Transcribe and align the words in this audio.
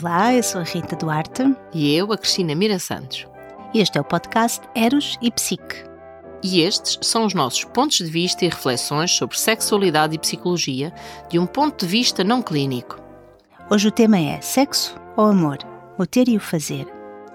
Olá, 0.00 0.32
eu 0.32 0.44
sou 0.44 0.60
a 0.60 0.64
Rita 0.64 0.94
Duarte. 0.94 1.42
E 1.74 1.92
eu, 1.92 2.12
a 2.12 2.16
Cristina 2.16 2.54
Mira 2.54 2.78
Santos. 2.78 3.26
Este 3.74 3.98
é 3.98 4.00
o 4.00 4.04
podcast 4.04 4.60
Eros 4.72 5.18
e 5.20 5.28
Psique. 5.28 5.84
E 6.40 6.60
estes 6.60 7.00
são 7.02 7.24
os 7.24 7.34
nossos 7.34 7.64
pontos 7.64 7.96
de 7.96 8.04
vista 8.04 8.44
e 8.44 8.48
reflexões 8.48 9.10
sobre 9.10 9.36
sexualidade 9.36 10.14
e 10.14 10.18
psicologia 10.20 10.94
de 11.28 11.36
um 11.36 11.46
ponto 11.46 11.84
de 11.84 11.90
vista 11.90 12.22
não 12.22 12.40
clínico. 12.40 13.00
Hoje 13.68 13.88
o 13.88 13.90
tema 13.90 14.20
é 14.20 14.40
sexo 14.40 14.94
ou 15.16 15.24
amor, 15.24 15.58
o 15.98 16.06
ter 16.06 16.28
e 16.28 16.36
o 16.36 16.40
fazer. 16.40 16.86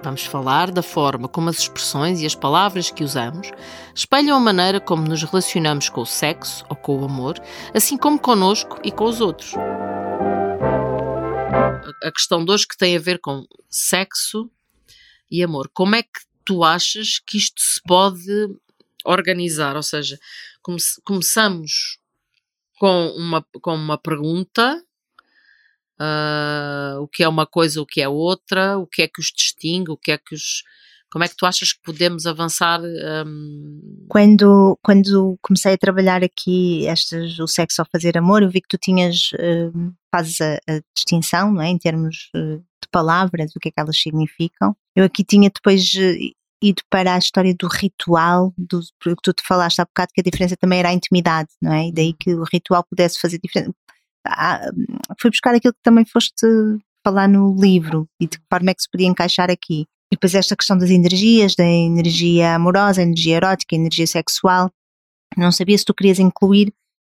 Vamos 0.01 0.23
falar 0.23 0.71
da 0.71 0.81
forma 0.81 1.27
como 1.27 1.49
as 1.49 1.57
expressões 1.57 2.21
e 2.21 2.25
as 2.25 2.33
palavras 2.33 2.89
que 2.89 3.03
usamos 3.03 3.51
espelham 3.93 4.37
a 4.37 4.39
maneira 4.39 4.79
como 4.79 5.05
nos 5.05 5.21
relacionamos 5.21 5.89
com 5.89 5.99
o 5.99 6.05
sexo 6.05 6.63
ou 6.69 6.77
com 6.77 6.97
o 6.97 7.03
amor, 7.03 7.37
assim 7.73 7.97
como 7.97 8.17
conosco 8.17 8.79
e 8.85 8.89
com 8.91 9.03
os 9.03 9.19
outros 9.19 9.53
a 12.03 12.11
questão 12.11 12.43
de 12.43 12.51
hoje 12.51 12.67
que 12.67 12.77
tem 12.77 12.95
a 12.95 12.99
ver 12.99 13.19
com 13.19 13.47
sexo 13.69 14.51
e 15.31 15.41
amor. 15.41 15.69
Como 15.73 15.95
é 15.95 16.03
que 16.03 16.19
tu 16.45 16.63
achas 16.63 17.17
que 17.19 17.37
isto 17.37 17.61
se 17.61 17.81
pode 17.83 18.29
organizar? 19.05 19.75
Ou 19.75 19.83
seja, 19.83 20.19
come 20.61 20.77
começamos 21.03 21.97
com 22.77 23.07
uma, 23.11 23.41
com 23.61 23.73
uma 23.75 23.97
pergunta. 23.97 24.83
Uh, 25.99 26.99
o 27.01 27.07
que 27.07 27.23
é 27.23 27.27
uma 27.27 27.45
coisa, 27.45 27.81
o 27.81 27.85
que 27.85 28.01
é 28.01 28.09
outra, 28.09 28.77
o 28.77 28.85
que 28.85 29.03
é 29.03 29.07
que 29.07 29.21
os 29.21 29.31
distingue, 29.33 29.91
o 29.91 29.97
que 29.97 30.11
é 30.11 30.17
que 30.17 30.35
os, 30.35 30.63
como 31.13 31.23
é 31.23 31.27
que 31.27 31.35
tu 31.37 31.45
achas 31.45 31.71
que 31.71 31.79
podemos 31.83 32.25
avançar? 32.25 32.81
Um... 32.81 34.07
Quando, 34.09 34.75
quando 34.81 35.37
comecei 35.43 35.73
a 35.73 35.77
trabalhar 35.77 36.23
aqui 36.23 36.87
estes, 36.87 37.37
o 37.37 37.45
sexo 37.45 37.83
ao 37.83 37.87
fazer 37.91 38.17
amor, 38.17 38.41
eu 38.41 38.49
vi 38.49 38.59
que 38.59 38.67
tu 38.67 38.79
tinhas, 38.79 39.29
uh, 39.33 39.93
fazes 40.11 40.41
a, 40.41 40.55
a, 40.67 40.81
distinção, 40.95 41.53
não 41.53 41.61
é? 41.61 41.67
Em 41.67 41.77
termos 41.77 42.31
uh, 42.35 42.57
de 42.57 42.89
palavras, 42.91 43.55
o 43.55 43.59
que 43.59 43.69
é 43.69 43.71
que 43.71 43.79
elas 43.79 43.95
significam. 43.95 44.75
Eu 44.95 45.05
aqui 45.05 45.23
tinha 45.23 45.51
depois 45.53 45.93
uh, 45.93 46.33
ido 46.63 46.81
para 46.89 47.13
a 47.13 47.19
história 47.19 47.53
do 47.53 47.67
ritual, 47.67 48.51
do 48.57 48.79
que 48.79 49.15
tu 49.21 49.33
te 49.33 49.43
falaste 49.45 49.79
há 49.81 49.85
bocado, 49.85 50.11
que 50.15 50.21
a 50.21 50.23
diferença 50.23 50.57
também 50.57 50.79
era 50.79 50.89
a 50.89 50.93
intimidade, 50.93 51.49
não 51.61 51.73
é? 51.73 51.89
E 51.89 51.91
daí 51.91 52.13
que 52.13 52.33
o 52.33 52.43
ritual 52.51 52.83
pudesse 52.89 53.19
fazer 53.19 53.39
diferença. 53.39 53.71
Ah, 54.25 54.67
fui 55.21 55.29
buscar 55.29 55.53
aquilo 55.53 55.75
que 55.75 55.83
também 55.83 56.05
foste 56.05 56.47
falar 57.05 57.27
no 57.27 57.55
livro 57.55 58.09
e 58.19 58.27
de 58.27 58.39
que 58.39 58.45
forma 58.49 58.71
é 58.71 58.73
que 58.73 58.81
se 58.81 58.89
podia 58.89 59.07
encaixar 59.07 59.51
aqui. 59.51 59.85
E 60.11 60.15
depois 60.15 60.35
esta 60.35 60.55
questão 60.55 60.77
das 60.77 60.89
energias, 60.89 61.55
da 61.55 61.65
energia 61.65 62.55
amorosa, 62.55 63.01
energia 63.01 63.37
erótica, 63.37 63.75
energia 63.75 64.05
sexual. 64.05 64.71
Não 65.35 65.51
sabia 65.51 65.77
se 65.77 65.85
tu 65.85 65.93
querias 65.93 66.19
incluir 66.19 66.71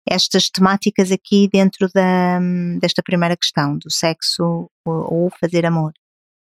estas 0.08 0.50
temáticas 0.50 1.12
aqui 1.12 1.48
dentro 1.52 1.88
da, 1.94 2.40
desta 2.80 3.04
primeira 3.04 3.38
questão, 3.38 3.78
do 3.78 3.92
sexo 3.92 4.70
ou, 4.86 5.32
fazer 5.40 5.66
amor. 5.66 5.94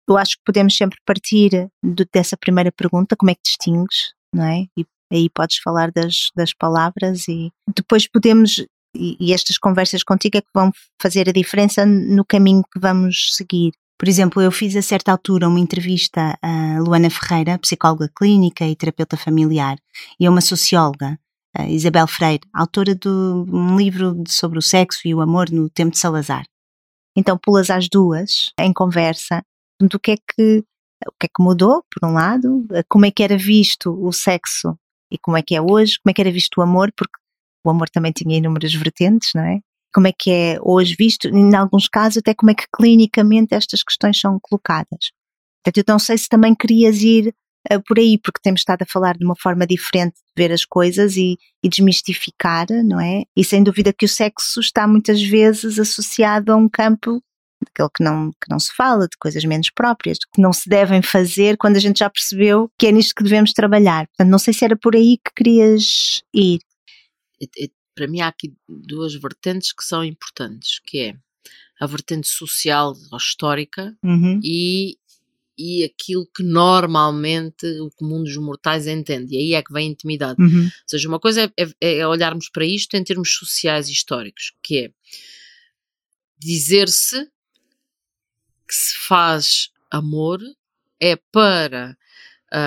Eu 0.09 0.17
acho 0.17 0.37
que 0.37 0.45
podemos 0.45 0.77
sempre 0.77 0.99
partir 1.05 1.69
de, 1.83 2.07
dessa 2.13 2.37
primeira 2.37 2.71
pergunta, 2.71 3.17
como 3.17 3.31
é 3.31 3.35
que 3.35 3.43
distingues, 3.45 4.15
não 4.33 4.45
é? 4.45 4.67
E 4.77 4.87
aí 5.13 5.29
podes 5.29 5.59
falar 5.59 5.91
das, 5.91 6.31
das 6.35 6.55
palavras 6.55 7.27
e 7.27 7.51
depois 7.75 8.07
podemos, 8.07 8.65
e, 8.95 9.17
e 9.19 9.33
estas 9.33 9.59
conversas 9.59 10.05
contigo 10.05 10.39
é 10.39 10.41
que 10.41 10.51
vão 10.55 10.71
fazer 11.03 11.29
a 11.29 11.33
diferença 11.33 11.85
no 11.85 12.25
caminho 12.25 12.63
que 12.73 12.79
vamos 12.79 13.35
seguir. 13.35 13.73
Por 13.99 14.09
exemplo, 14.09 14.43
eu 14.43 14.53
fiz 14.53 14.77
a 14.77 14.83
certa 14.83 15.11
altura 15.11 15.49
uma 15.49 15.59
entrevista 15.59 16.39
a 16.43 16.79
Luana 16.81 17.09
Ferreira, 17.09 17.59
psicóloga 17.59 18.11
clínica 18.15 18.67
e 18.67 18.77
terapeuta 18.77 19.17
familiar, 19.17 19.79
e 20.21 20.27
a 20.27 20.31
uma 20.31 20.43
socióloga, 20.43 21.19
a 21.57 21.67
Isabel 21.67 22.07
Freire, 22.07 22.47
autora 22.53 22.95
de 22.95 23.09
um 23.09 23.77
livro 23.77 24.23
sobre 24.29 24.59
o 24.59 24.63
sexo 24.63 25.01
e 25.07 25.15
o 25.15 25.23
amor 25.23 25.51
no 25.51 25.71
tempo 25.71 25.93
de 25.93 25.99
Salazar. 25.99 26.45
Então, 27.17 27.39
pulas 27.39 27.71
as 27.71 27.89
duas 27.89 28.53
em 28.61 28.73
conversa 28.73 29.43
do 29.81 29.99
que 29.99 30.13
é 30.13 30.17
que 30.17 30.65
o 31.07 31.13
que 31.19 31.27
é 31.27 31.29
que 31.29 31.43
mudou, 31.43 31.83
por 31.91 32.09
um 32.09 32.13
lado, 32.13 32.67
como 32.89 33.07
é 33.07 33.11
que 33.11 33.23
era 33.23 33.37
visto 33.37 33.91
o 34.03 34.13
sexo 34.13 34.77
e 35.11 35.19
como 35.19 35.37
é 35.37 35.43
que 35.43 35.55
é 35.55 35.61
hoje, 35.61 35.99
como 36.03 36.11
é 36.11 36.15
que 36.15 36.21
era 36.21 36.31
visto 36.31 36.59
o 36.59 36.63
amor, 36.63 36.91
porque 36.97 37.15
o 37.65 37.71
amor 37.71 37.89
também 37.91 38.13
tinha 38.13 38.37
inúmeras 38.37 38.75
vertentes, 38.75 39.31
não 39.35 39.43
é? 39.43 39.61
Como 39.97 40.09
é 40.09 40.13
que 40.13 40.31
é 40.31 40.59
hoje 40.61 40.95
visto, 40.99 41.27
em 41.27 41.57
alguns 41.57 41.89
casos 41.89 42.19
até 42.19 42.35
como 42.35 42.51
é 42.51 42.55
que 42.55 42.67
clinicamente 42.71 43.55
estas 43.55 43.83
questões 43.83 44.21
são 44.21 44.39
colocadas. 44.43 45.11
Portanto, 45.65 45.79
eu 45.79 45.91
não 45.91 45.99
sei 45.99 46.19
se 46.19 46.29
também 46.29 46.55
querias 46.55 47.01
ir 47.01 47.35
uh, 47.73 47.83
por 47.83 47.99
aí, 47.99 48.19
porque 48.23 48.39
temos 48.43 48.61
estado 48.61 48.83
a 48.83 48.87
falar 48.87 49.17
de 49.17 49.25
uma 49.25 49.35
forma 49.35 49.67
diferente 49.67 50.17
de 50.17 50.43
ver 50.43 50.53
as 50.53 50.67
coisas 50.67 51.17
e, 51.17 51.39
e 51.65 51.69
desmistificar, 51.71 52.67
não 52.85 53.01
é? 53.01 53.23
E 53.35 53.43
sem 53.43 53.63
dúvida 53.63 53.91
que 53.91 54.05
o 54.05 54.09
sexo 54.09 54.61
está 54.61 54.87
muitas 54.87 55.23
vezes 55.23 55.79
associado 55.79 56.53
a 56.53 56.57
um 56.57 56.69
campo 56.69 57.19
daquele 57.65 57.89
que 57.97 58.05
não, 58.05 58.33
que 58.33 58.51
não 58.51 58.59
se 58.59 58.75
fala, 58.77 59.09
de 59.09 59.17
coisas 59.19 59.43
menos 59.47 59.71
próprias, 59.71 60.19
que 60.19 60.43
não 60.43 60.53
se 60.53 60.69
devem 60.69 61.01
fazer 61.01 61.57
quando 61.57 61.77
a 61.77 61.81
gente 61.81 62.01
já 62.01 62.11
percebeu 62.11 62.71
que 62.79 62.87
é 62.87 62.93
nisto 62.93 63.15
que 63.15 63.25
devemos 63.25 63.55
trabalhar. 63.55 64.07
Portanto, 64.09 64.29
não 64.29 64.39
sei 64.39 64.53
se 64.53 64.63
era 64.63 64.77
por 64.77 64.95
aí 64.95 65.17
que 65.17 65.33
querias 65.35 66.23
ir 66.35 66.59
para 67.97 68.07
mim 68.07 68.21
há 68.21 68.29
aqui 68.29 68.55
duas 68.69 69.15
vertentes 69.15 69.73
que 69.73 69.83
são 69.83 70.05
importantes, 70.05 70.79
que 70.85 70.99
é 70.99 71.17
a 71.81 71.87
vertente 71.87 72.29
social 72.29 72.95
ou 73.11 73.19
histórica 73.19 73.97
uhum. 74.03 74.39
e, 74.45 74.99
e 75.59 75.83
aquilo 75.83 76.27
que 76.35 76.43
normalmente 76.43 77.67
o 77.81 77.91
comum 77.91 78.23
dos 78.23 78.37
mortais 78.37 78.87
entende. 78.87 79.35
E 79.35 79.39
aí 79.39 79.55
é 79.55 79.63
que 79.63 79.73
vem 79.73 79.89
a 79.89 79.91
intimidade. 79.91 80.41
Uhum. 80.41 80.65
Ou 80.65 80.71
seja, 80.87 81.09
uma 81.09 81.19
coisa 81.19 81.51
é, 81.57 81.65
é, 81.81 81.99
é, 81.99 82.07
olharmos 82.07 82.51
para 82.51 82.67
isto 82.67 82.95
em 82.95 83.03
termos 83.03 83.35
sociais 83.35 83.89
e 83.89 83.93
históricos, 83.93 84.53
que 84.63 84.85
é 84.85 84.91
dizer-se 86.39 87.25
que 88.69 88.75
se 88.75 88.95
faz 89.07 89.71
amor 89.91 90.41
é 91.01 91.17
para 91.17 91.97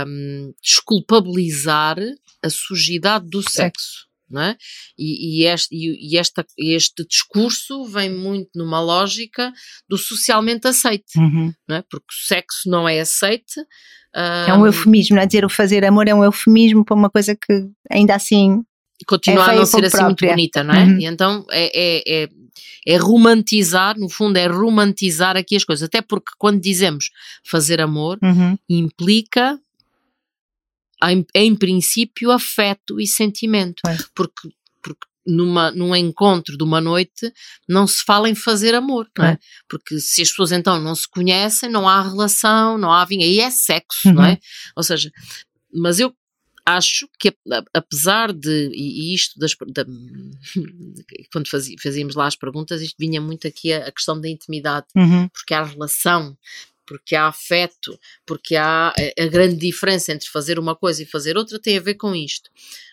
um, 0.07 0.53
desculpabilizar 0.61 1.97
a 2.41 2.49
sujidade 2.49 3.29
do 3.29 3.47
sexo 3.47 4.08
não 4.31 4.41
é? 4.41 4.57
E, 4.97 5.41
e, 5.41 5.45
este, 5.45 5.69
e, 5.71 6.17
esta, 6.17 6.45
este 6.57 7.05
discurso 7.07 7.85
vem 7.85 8.09
muito 8.09 8.49
numa 8.55 8.81
lógica 8.81 9.51
do 9.87 9.97
socialmente 9.97 10.67
aceite, 10.67 11.17
uhum. 11.17 11.53
não 11.67 11.77
é? 11.77 11.83
Porque 11.89 12.07
o 12.09 12.27
sexo 12.27 12.69
não 12.69 12.87
é 12.87 12.99
aceite. 12.99 13.61
É 14.47 14.53
um 14.53 14.65
eufemismo, 14.65 15.15
não 15.15 15.23
é? 15.23 15.25
Dizer 15.27 15.45
o 15.45 15.49
fazer 15.49 15.85
amor 15.85 16.07
é 16.07 16.13
um 16.13 16.23
eufemismo 16.23 16.83
para 16.83 16.95
uma 16.95 17.09
coisa 17.09 17.35
que 17.35 17.67
ainda 17.91 18.15
assim. 18.15 18.63
Continua 19.07 19.47
é 19.47 19.51
a 19.51 19.55
não 19.55 19.65
ser 19.65 19.85
assim 19.85 19.97
própria. 19.97 20.05
muito 20.05 20.25
bonita, 20.25 20.63
não 20.63 20.73
é? 20.73 20.83
Uhum. 20.83 20.99
E 20.99 21.05
então 21.05 21.45
é, 21.51 21.71
é, 21.73 22.23
é, 22.23 22.29
é 22.87 22.97
romantizar, 22.97 23.97
no 23.97 24.09
fundo, 24.09 24.37
é 24.37 24.47
romantizar 24.47 25.37
aqui 25.37 25.55
as 25.55 25.63
coisas. 25.63 25.85
Até 25.85 26.01
porque 26.01 26.31
quando 26.37 26.59
dizemos 26.59 27.09
fazer 27.45 27.79
amor, 27.79 28.17
uhum. 28.21 28.57
implica 28.67 29.59
em, 31.03 31.25
em 31.33 31.55
princípio, 31.55 32.31
afeto 32.31 32.99
e 32.99 33.07
sentimento. 33.07 33.81
É. 33.87 33.97
Porque, 34.13 34.49
porque 34.81 35.07
numa, 35.25 35.71
num 35.71 35.95
encontro 35.95 36.57
de 36.57 36.63
uma 36.63 36.81
noite 36.81 37.31
não 37.67 37.85
se 37.85 38.03
fala 38.03 38.29
em 38.29 38.35
fazer 38.35 38.73
amor, 38.73 39.07
não 39.17 39.25
é? 39.25 39.31
é? 39.33 39.39
Porque 39.67 39.99
se 39.99 40.21
as 40.21 40.29
pessoas 40.29 40.51
então 40.51 40.79
não 40.79 40.95
se 40.95 41.07
conhecem, 41.07 41.69
não 41.69 41.87
há 41.87 42.01
relação, 42.01 42.77
não 42.77 42.91
há 42.91 43.05
vinho, 43.05 43.23
aí 43.23 43.39
é 43.39 43.49
sexo, 43.49 44.07
uhum. 44.07 44.15
não 44.15 44.25
é? 44.25 44.31
Uhum. 44.31 44.37
Ou 44.77 44.83
seja, 44.83 45.11
mas 45.73 45.99
eu 45.99 46.13
acho 46.65 47.07
que 47.19 47.35
apesar 47.73 48.31
de, 48.31 48.69
e 48.73 49.13
isto 49.13 49.39
das, 49.39 49.55
da, 49.67 49.85
quando 51.33 51.47
fazíamos 51.81 52.15
lá 52.15 52.27
as 52.27 52.35
perguntas, 52.35 52.81
isto 52.81 52.95
vinha 52.99 53.19
muito 53.19 53.47
aqui 53.47 53.73
a, 53.73 53.87
a 53.87 53.91
questão 53.91 54.19
da 54.19 54.29
intimidade, 54.29 54.85
uhum. 54.95 55.27
porque 55.29 55.53
há 55.53 55.63
relação 55.63 56.37
porque 56.89 57.15
há 57.15 57.27
afeto, 57.27 57.99
porque 58.25 58.55
há 58.55 58.91
a, 59.19 59.27
grande 59.27 59.57
diferença 59.57 60.11
entre 60.11 60.27
fazer 60.27 60.57
uma 60.57 60.75
coisa 60.75 61.03
e 61.03 61.05
fazer 61.05 61.37
outra 61.37 61.59
tem 61.59 61.77
a 61.77 61.81
ver 61.81 61.93
com 61.93 62.15
isto. 62.15 62.49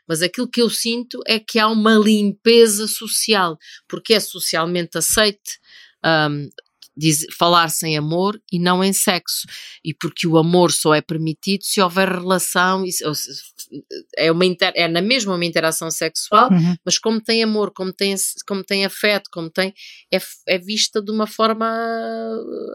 Mas 0.07 0.21
aquilo 0.21 0.47
que 0.47 0.61
eu 0.61 0.69
sinto 0.69 1.19
é 1.27 1.41
que 1.41 1.59
há 1.59 1.66
uma 1.66 1.95
limpeza 1.95 2.87
social, 2.87 3.59
porque 3.89 4.13
é 4.13 4.21
socialmente 4.21 4.98
aceite 4.98 5.59
um, 6.04 6.51
falar 7.37 7.69
sem 7.69 7.97
amor 7.97 8.41
e 8.51 8.59
não 8.59 8.83
em 8.83 8.93
sexo. 8.93 9.47
E 9.84 9.93
porque 9.95 10.27
o 10.27 10.39
amor 10.39 10.72
só 10.72 10.95
é 10.95 11.01
permitido 11.01 11.63
se 11.63 11.81
houver 11.81 12.09
relação, 12.09 12.84
é, 14.16 14.33
uma 14.33 14.45
inter, 14.45 14.72
é 14.75 14.89
na 14.89 15.03
mesma 15.03 15.34
uma 15.34 15.45
interação 15.45 15.91
sexual, 15.91 16.51
uhum. 16.51 16.75
mas 16.84 16.98
como 16.98 17.21
tem 17.21 17.43
amor, 17.43 17.72
como 17.72 17.93
tem, 17.93 18.15
como 18.47 18.65
tem 18.65 18.84
afeto, 18.84 19.28
como 19.33 19.51
tem, 19.51 19.75
é, 20.13 20.19
é 20.48 20.59
vista 20.59 21.03
de 21.03 21.10
uma 21.10 21.27
forma 21.27 21.66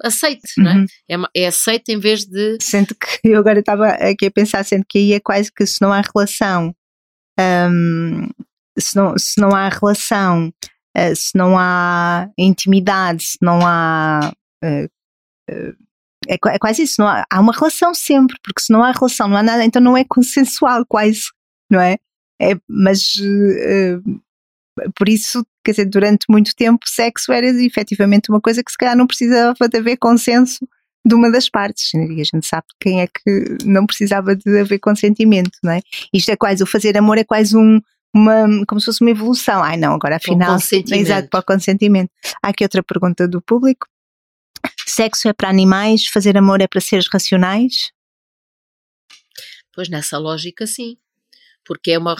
aceite, 0.03 0.53
uhum. 0.57 0.63
não 0.63 0.71
é? 0.71 0.75
Uhum. 0.75 1.25
é? 1.35 1.41
É 1.43 1.47
aceite 1.47 1.91
em 1.91 1.99
vez 1.99 2.25
de. 2.25 2.57
Sendo 2.61 2.95
que 2.95 3.19
eu 3.25 3.39
agora 3.39 3.59
estava 3.59 3.87
aqui 3.87 4.27
a 4.27 4.31
pensar, 4.31 4.63
sendo 4.63 4.85
que 4.87 4.97
aí 4.97 5.13
é 5.13 5.19
quase 5.19 5.51
que 5.51 5.65
se 5.65 5.81
não 5.81 5.91
há 5.91 6.01
relação. 6.01 6.75
Se, 8.77 8.95
não, 8.95 9.17
se 9.17 9.41
não 9.41 9.49
há 9.49 9.67
relação 9.67 10.53
uh, 10.97 11.15
se 11.15 11.31
não 11.35 11.57
há 11.57 12.29
intimidade, 12.37 13.23
se 13.23 13.37
não 13.41 13.59
há. 13.65 14.31
Uh, 14.63 14.85
uh, 15.51 15.75
é, 16.27 16.35
é, 16.35 16.59
quase 16.59 16.83
isso, 16.83 17.01
não 17.01 17.07
há, 17.07 17.25
há, 17.29 17.39
uma 17.39 17.51
relação 17.51 17.95
sempre, 17.95 18.37
porque 18.43 18.61
se 18.61 18.71
não 18.71 18.83
há 18.83 18.91
relação, 18.91 19.27
não 19.27 19.37
há 19.37 19.43
nada, 19.43 19.65
então 19.65 19.81
não 19.81 19.97
é 19.97 20.03
consensual, 20.07 20.85
quase, 20.85 21.23
não 21.69 21.81
é? 21.81 21.97
é 22.39 22.55
mas 22.69 23.15
por 24.95 25.09
isso, 25.09 25.45
quer 25.63 25.71
dizer, 25.71 25.85
durante 25.85 26.25
muito 26.29 26.55
tempo, 26.55 26.79
sexo 26.85 27.31
era 27.31 27.47
efetivamente 27.47 28.29
uma 28.29 28.39
coisa 28.39 28.63
que 28.63 28.71
se 28.71 28.77
calhar 28.77 28.95
não 28.95 29.07
precisava 29.07 29.67
de 29.67 29.77
haver 29.77 29.97
consenso 29.97 30.59
de 31.05 31.15
uma 31.15 31.31
das 31.31 31.49
partes. 31.49 31.93
E 31.93 32.21
a 32.21 32.23
gente 32.23 32.45
sabe 32.45 32.67
quem 32.79 33.01
é 33.01 33.07
que 33.07 33.57
não 33.65 33.85
precisava 33.85 34.35
de 34.35 34.59
haver 34.59 34.79
consentimento, 34.79 35.57
não 35.63 35.73
é? 35.73 35.81
Isto 36.13 36.31
é 36.31 36.35
quase, 36.35 36.63
o 36.63 36.67
fazer 36.67 36.97
amor 36.97 37.17
é 37.17 37.23
quase 37.23 37.57
um, 37.57 37.81
uma, 38.13 38.65
como 38.67 38.79
se 38.79 38.85
fosse 38.85 39.01
uma 39.01 39.11
evolução. 39.11 39.63
Ai 39.63 39.77
não, 39.77 39.93
agora 39.93 40.17
afinal. 40.17 40.57
Exato, 41.01 41.29
para 41.29 41.39
o 41.39 41.43
consentimento. 41.43 42.11
Há 42.41 42.49
aqui 42.49 42.63
outra 42.63 42.83
pergunta 42.83 43.27
do 43.27 43.41
público. 43.41 43.87
Sexo 44.85 45.27
é 45.27 45.33
para 45.33 45.49
animais, 45.49 46.05
fazer 46.05 46.37
amor 46.37 46.61
é 46.61 46.67
para 46.67 46.81
seres 46.81 47.07
racionais? 47.11 47.91
Pois 49.73 49.89
nessa 49.89 50.17
lógica, 50.17 50.67
sim. 50.67 50.97
Porque 51.65 51.91
é 51.91 51.97
uma, 51.97 52.15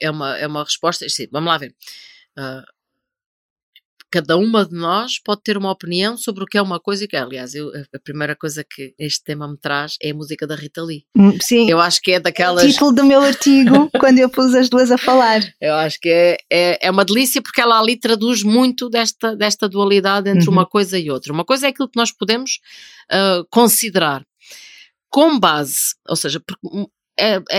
é 0.00 0.10
uma, 0.10 0.36
é 0.38 0.46
uma 0.46 0.64
resposta. 0.64 1.06
Vamos 1.30 1.48
lá 1.48 1.58
ver. 1.58 1.74
Uh, 2.36 2.75
cada 4.16 4.38
uma 4.38 4.64
de 4.64 4.74
nós 4.74 5.18
pode 5.18 5.42
ter 5.42 5.58
uma 5.58 5.70
opinião 5.70 6.16
sobre 6.16 6.42
o 6.42 6.46
que 6.46 6.56
é 6.56 6.62
uma 6.62 6.80
coisa 6.80 7.04
e 7.04 7.08
que 7.08 7.14
é. 7.14 7.20
Aliás, 7.20 7.54
eu, 7.54 7.70
a 7.94 7.98
primeira 7.98 8.34
coisa 8.34 8.64
que 8.64 8.94
este 8.98 9.22
tema 9.22 9.46
me 9.46 9.58
traz 9.58 9.96
é 10.00 10.10
a 10.10 10.14
música 10.14 10.46
da 10.46 10.54
Rita 10.54 10.82
Lee. 10.82 11.04
Hum, 11.14 11.36
sim. 11.38 11.68
Eu 11.70 11.78
acho 11.78 12.00
que 12.00 12.12
é 12.12 12.20
daquelas. 12.20 12.64
O 12.64 12.66
título 12.66 12.92
do 12.94 13.04
meu 13.04 13.20
artigo, 13.20 13.90
quando 14.00 14.18
eu 14.18 14.30
pus 14.30 14.54
as 14.54 14.70
duas 14.70 14.90
a 14.90 14.96
falar. 14.96 15.42
Eu 15.60 15.74
acho 15.74 16.00
que 16.00 16.08
é, 16.08 16.38
é, 16.50 16.86
é, 16.86 16.90
uma 16.90 17.04
delícia 17.04 17.42
porque 17.42 17.60
ela 17.60 17.78
ali 17.78 17.94
traduz 18.00 18.42
muito 18.42 18.88
desta, 18.88 19.36
desta 19.36 19.68
dualidade 19.68 20.30
entre 20.30 20.46
uhum. 20.46 20.52
uma 20.52 20.64
coisa 20.64 20.98
e 20.98 21.10
outra. 21.10 21.30
Uma 21.30 21.44
coisa 21.44 21.66
é 21.66 21.68
aquilo 21.68 21.90
que 21.90 21.98
nós 21.98 22.10
podemos 22.10 22.52
uh, 23.12 23.46
considerar 23.50 24.24
com 25.10 25.38
base, 25.38 25.94
ou 26.08 26.16
seja, 26.16 26.42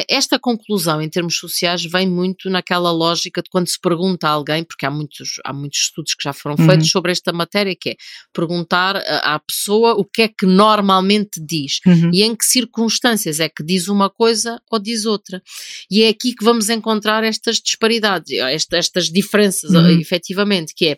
esta 0.07 0.37
conclusão 0.37 1.01
em 1.01 1.09
termos 1.09 1.37
sociais 1.37 1.83
vem 1.83 2.07
muito 2.07 2.49
naquela 2.49 2.91
lógica 2.91 3.41
de 3.41 3.49
quando 3.49 3.67
se 3.67 3.79
pergunta 3.79 4.27
a 4.27 4.31
alguém, 4.31 4.63
porque 4.63 4.85
há 4.85 4.91
muitos, 4.91 5.39
há 5.43 5.51
muitos 5.51 5.79
estudos 5.79 6.13
que 6.13 6.23
já 6.23 6.31
foram 6.31 6.55
uhum. 6.59 6.65
feitos 6.67 6.89
sobre 6.89 7.11
esta 7.11 7.33
matéria, 7.33 7.75
que 7.75 7.89
é 7.91 7.95
perguntar 8.31 8.97
à 8.97 9.39
pessoa 9.39 9.93
o 9.93 10.05
que 10.05 10.23
é 10.23 10.27
que 10.27 10.45
normalmente 10.45 11.41
diz 11.43 11.79
uhum. 11.85 12.11
e 12.13 12.21
em 12.21 12.35
que 12.35 12.45
circunstâncias 12.45 13.39
é 13.39 13.49
que 13.49 13.63
diz 13.63 13.87
uma 13.87 14.09
coisa 14.09 14.61
ou 14.69 14.77
diz 14.77 15.05
outra. 15.05 15.41
E 15.89 16.03
é 16.03 16.09
aqui 16.09 16.35
que 16.35 16.45
vamos 16.45 16.69
encontrar 16.69 17.23
estas 17.23 17.57
disparidades, 17.57 18.31
esta, 18.37 18.77
estas 18.77 19.11
diferenças, 19.11 19.71
uhum. 19.71 19.99
efetivamente, 19.99 20.73
que 20.75 20.89
é 20.89 20.97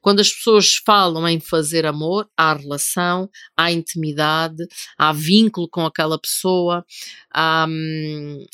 quando 0.00 0.18
as 0.18 0.32
pessoas 0.32 0.74
falam 0.84 1.28
em 1.28 1.38
fazer 1.38 1.86
amor, 1.86 2.28
há 2.36 2.54
relação, 2.54 3.28
há 3.56 3.70
intimidade, 3.70 4.66
há 4.98 5.12
vínculo 5.12 5.68
com 5.68 5.86
aquela 5.86 6.18
pessoa, 6.18 6.84
há. 7.32 7.66
Hum, 7.68 7.99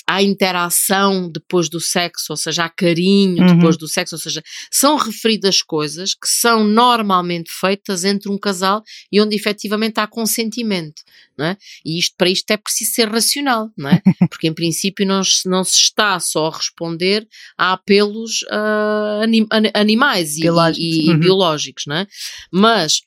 há 0.07 0.23
interação 0.23 1.31
depois 1.31 1.69
do 1.69 1.81
sexo, 1.81 2.27
ou 2.31 2.37
seja, 2.37 2.65
há 2.65 2.69
carinho 2.69 3.43
uhum. 3.43 3.57
depois 3.57 3.77
do 3.77 3.89
sexo, 3.89 4.15
ou 4.15 4.19
seja, 4.19 4.43
são 4.71 4.97
referidas 4.97 5.63
coisas 5.63 6.15
que 6.15 6.29
são 6.29 6.65
normalmente 6.65 7.51
feitas 7.51 8.05
entre 8.05 8.31
um 8.31 8.39
casal 8.39 8.83
e 9.11 9.21
onde 9.21 9.35
efetivamente 9.35 9.99
há 9.99 10.07
consentimento, 10.07 11.03
não 11.37 11.47
é? 11.47 11.57
E 11.85 11.99
isto, 11.99 12.15
para 12.17 12.31
isto 12.31 12.51
é 12.51 12.57
preciso 12.57 12.93
ser 12.93 13.09
racional, 13.09 13.71
não 13.77 13.91
é? 13.91 14.03
Porque 14.31 14.49
em 14.49 14.55
princípio 14.55 15.07
não, 15.07 15.23
não 15.47 15.65
se 15.65 15.77
está 15.77 16.19
só 16.21 16.47
a 16.47 16.57
responder 16.57 17.27
a 17.57 17.73
apelos 17.73 18.43
uh, 18.43 19.23
anim, 19.23 19.47
animais 19.75 20.37
biológicos. 20.37 20.79
e, 20.79 21.07
e 21.07 21.11
uhum. 21.11 21.19
biológicos, 21.19 21.85
não 21.87 21.97
é? 21.97 22.07
Mas 22.51 23.03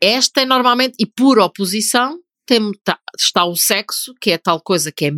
esta 0.00 0.42
é 0.42 0.44
normalmente, 0.44 0.96
e 0.98 1.06
por 1.06 1.38
oposição, 1.38 2.18
tem, 2.46 2.70
tá, 2.84 2.98
está 3.18 3.44
o 3.44 3.56
sexo, 3.56 4.14
que 4.20 4.30
é 4.30 4.38
tal 4.38 4.60
coisa 4.60 4.92
que 4.92 5.06
é, 5.06 5.10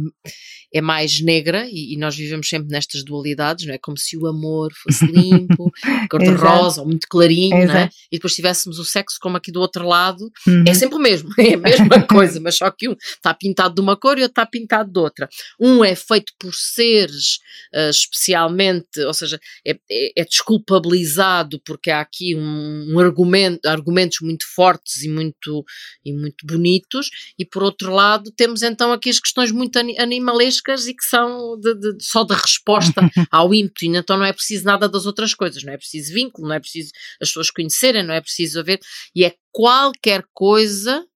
é 0.72 0.80
mais 0.80 1.20
negra, 1.20 1.66
e, 1.70 1.94
e, 1.94 1.96
nós 1.96 2.16
vivemos 2.16 2.48
sempre 2.48 2.68
nestas 2.68 3.04
dualidades, 3.04 3.66
não 3.66 3.74
é? 3.74 3.78
Como 3.78 3.96
se 3.96 4.16
o 4.16 4.26
amor 4.26 4.72
fosse 4.74 5.06
limpo, 5.06 5.70
cor-de-rosa, 6.10 6.80
ou 6.80 6.86
muito 6.86 7.06
clarinho, 7.08 7.66
não 7.66 7.76
é? 7.76 7.90
E 8.10 8.16
depois 8.16 8.34
tivéssemos 8.34 8.78
o 8.78 8.84
sexo 8.84 9.18
como 9.20 9.36
aqui 9.36 9.52
do 9.52 9.60
outro 9.60 9.86
lado, 9.86 10.30
uhum. 10.46 10.64
é 10.66 10.74
sempre 10.74 10.96
o 10.96 11.00
mesmo, 11.00 11.30
é 11.38 11.54
a 11.54 11.58
mesma 11.58 12.02
coisa, 12.06 12.40
mas 12.40 12.56
só 12.56 12.70
que 12.70 12.88
um 12.88 12.96
está 12.98 13.32
pintado 13.32 13.74
de 13.74 13.80
uma 13.80 13.96
cor 13.96 14.18
e 14.18 14.22
outro 14.22 14.32
está 14.32 14.46
pintado 14.46 14.90
de 14.90 14.98
outra. 14.98 15.28
Um 15.60 15.84
é 15.84 15.94
feito 15.94 16.32
por 16.38 16.52
seres 16.54 17.38
uh, 17.74 17.90
especialmente, 17.90 19.00
ou 19.00 19.14
seja, 19.14 19.38
é, 19.66 19.72
é, 19.90 20.20
é, 20.20 20.24
desculpabilizado 20.24 21.60
porque 21.64 21.90
há 21.90 22.00
aqui 22.00 22.34
um, 22.34 22.94
um 22.94 22.98
argumento, 22.98 23.66
argumentos 23.66 24.18
muito 24.20 24.44
fortes 24.54 25.02
e 25.02 25.08
muito, 25.08 25.64
e 26.04 26.12
muito 26.12 26.46
bonitos, 26.46 27.08
e 27.38 27.44
por 27.44 27.62
outro 27.62 27.92
lado 27.92 28.30
temos 28.36 28.62
então 28.62 28.92
aqui 28.92 29.10
as 29.10 29.20
questões 29.20 29.50
muito 29.50 29.78
animalescas 29.78 30.55
e 30.86 30.94
que 30.94 31.04
são 31.04 31.58
de, 31.60 31.74
de, 31.74 32.04
só 32.04 32.24
de 32.24 32.34
resposta 32.34 33.00
ao 33.30 33.52
ímpeto, 33.54 33.84
e 33.84 33.96
então 33.96 34.16
não 34.16 34.24
é 34.24 34.32
preciso 34.32 34.64
nada 34.64 34.88
das 34.88 35.06
outras 35.06 35.34
coisas, 35.34 35.62
não 35.62 35.72
é 35.72 35.76
preciso 35.76 36.12
vínculo, 36.12 36.48
não 36.48 36.54
é 36.54 36.60
preciso 36.60 36.92
as 37.20 37.28
pessoas 37.28 37.50
conhecerem, 37.50 38.04
não 38.04 38.14
é 38.14 38.20
preciso 38.20 38.60
haver, 38.60 38.80
e 39.14 39.24
é 39.24 39.34
qualquer 39.52 40.24
coisa 40.32 41.06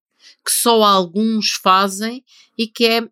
que 0.45 0.53
só 0.53 0.83
alguns 0.83 1.53
fazem 1.53 2.25
e 2.57 2.67
que 2.67 2.87
é 2.87 3.09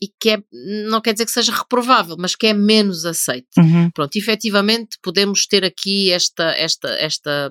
e 0.00 0.06
que 0.06 0.30
é, 0.30 0.42
não 0.88 1.00
quer 1.00 1.12
dizer 1.12 1.26
que 1.26 1.32
seja 1.32 1.52
reprovável, 1.52 2.16
mas 2.16 2.36
que 2.36 2.46
é 2.46 2.52
menos 2.52 3.04
aceito. 3.04 3.48
Uhum. 3.58 3.90
Pronto, 3.90 4.16
efetivamente 4.16 4.96
podemos 5.02 5.44
ter 5.44 5.64
aqui 5.64 6.12
esta, 6.12 6.52
esta, 6.52 6.88
esta 6.90 7.50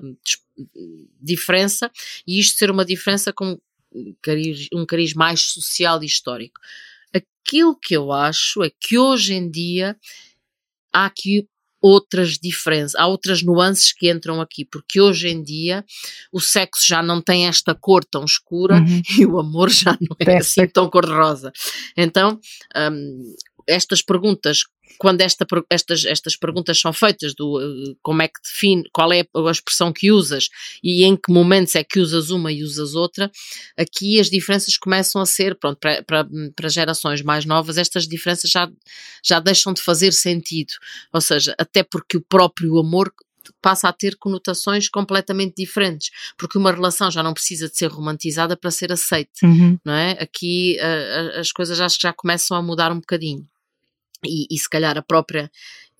diferença 1.20 1.90
e 2.26 2.40
isto 2.40 2.56
ser 2.56 2.70
uma 2.70 2.84
diferença 2.84 3.32
com 3.34 3.58
cariz, 4.22 4.68
um 4.72 4.86
cariz 4.86 5.14
mais 5.14 5.40
social 5.40 6.02
e 6.02 6.06
histórico. 6.06 6.60
Aquilo 7.14 7.78
que 7.80 7.94
eu 7.94 8.12
acho 8.12 8.62
é 8.62 8.70
que 8.80 8.98
hoje 8.98 9.34
em 9.34 9.50
dia 9.50 9.96
há 10.92 11.06
aqui 11.06 11.46
outras 11.80 12.38
diferenças, 12.38 12.94
há 12.96 13.06
outras 13.06 13.42
nuances 13.42 13.92
que 13.92 14.10
entram 14.10 14.40
aqui, 14.40 14.64
porque 14.64 15.00
hoje 15.00 15.28
em 15.28 15.42
dia 15.42 15.84
o 16.32 16.40
sexo 16.40 16.84
já 16.86 17.02
não 17.02 17.20
tem 17.22 17.46
esta 17.46 17.74
cor 17.74 18.04
tão 18.04 18.24
escura 18.24 18.76
uhum. 18.76 19.02
e 19.18 19.26
o 19.26 19.38
amor 19.38 19.70
já 19.70 19.96
não 20.00 20.16
é 20.20 20.38
assim 20.38 20.66
tão 20.66 20.90
cor-de-rosa. 20.90 21.52
Então, 21.96 22.38
um, 22.76 23.34
estas 23.66 24.02
perguntas 24.02 24.64
quando 24.98 25.20
esta, 25.20 25.46
estas, 25.70 26.04
estas 26.04 26.36
perguntas 26.36 26.80
são 26.80 26.92
feitas 26.92 27.34
do 27.34 27.58
uh, 27.58 27.96
como 28.02 28.22
é 28.22 28.28
que 28.28 28.40
define, 28.42 28.84
qual 28.92 29.12
é 29.12 29.20
a 29.20 29.50
expressão 29.50 29.92
que 29.92 30.10
usas 30.10 30.48
e 30.82 31.04
em 31.04 31.16
que 31.16 31.32
momentos 31.32 31.74
é 31.74 31.84
que 31.84 32.00
usas 32.00 32.30
uma 32.30 32.50
e 32.52 32.62
usas 32.62 32.94
outra, 32.94 33.30
aqui 33.76 34.18
as 34.18 34.30
diferenças 34.30 34.76
começam 34.76 35.20
a 35.20 35.26
ser, 35.26 35.56
pronto, 35.56 35.78
para, 35.78 36.02
para, 36.02 36.28
para 36.54 36.68
gerações 36.68 37.22
mais 37.22 37.44
novas, 37.44 37.78
estas 37.78 38.06
diferenças 38.06 38.50
já, 38.50 38.70
já 39.24 39.40
deixam 39.40 39.72
de 39.72 39.82
fazer 39.82 40.12
sentido. 40.12 40.72
Ou 41.12 41.20
seja, 41.20 41.54
até 41.58 41.82
porque 41.82 42.16
o 42.16 42.22
próprio 42.22 42.78
amor 42.78 43.12
passa 43.62 43.88
a 43.88 43.92
ter 43.92 44.16
conotações 44.16 44.88
completamente 44.88 45.54
diferentes, 45.56 46.10
porque 46.36 46.58
uma 46.58 46.72
relação 46.72 47.10
já 47.10 47.22
não 47.22 47.34
precisa 47.34 47.68
de 47.68 47.76
ser 47.76 47.90
romantizada 47.90 48.56
para 48.56 48.70
ser 48.70 48.92
aceite, 48.92 49.44
uhum. 49.44 49.78
não 49.84 49.94
é? 49.94 50.12
Aqui 50.20 50.76
uh, 50.78 51.40
as 51.40 51.50
coisas 51.50 51.80
acho 51.80 51.96
que 51.96 52.02
já 52.02 52.12
começam 52.12 52.56
a 52.56 52.62
mudar 52.62 52.92
um 52.92 53.00
bocadinho 53.00 53.46
e, 54.24 54.46
e 54.50 54.58
se 54.58 54.68
calhar 54.68 54.96
a 54.98 55.02
própria 55.02 55.50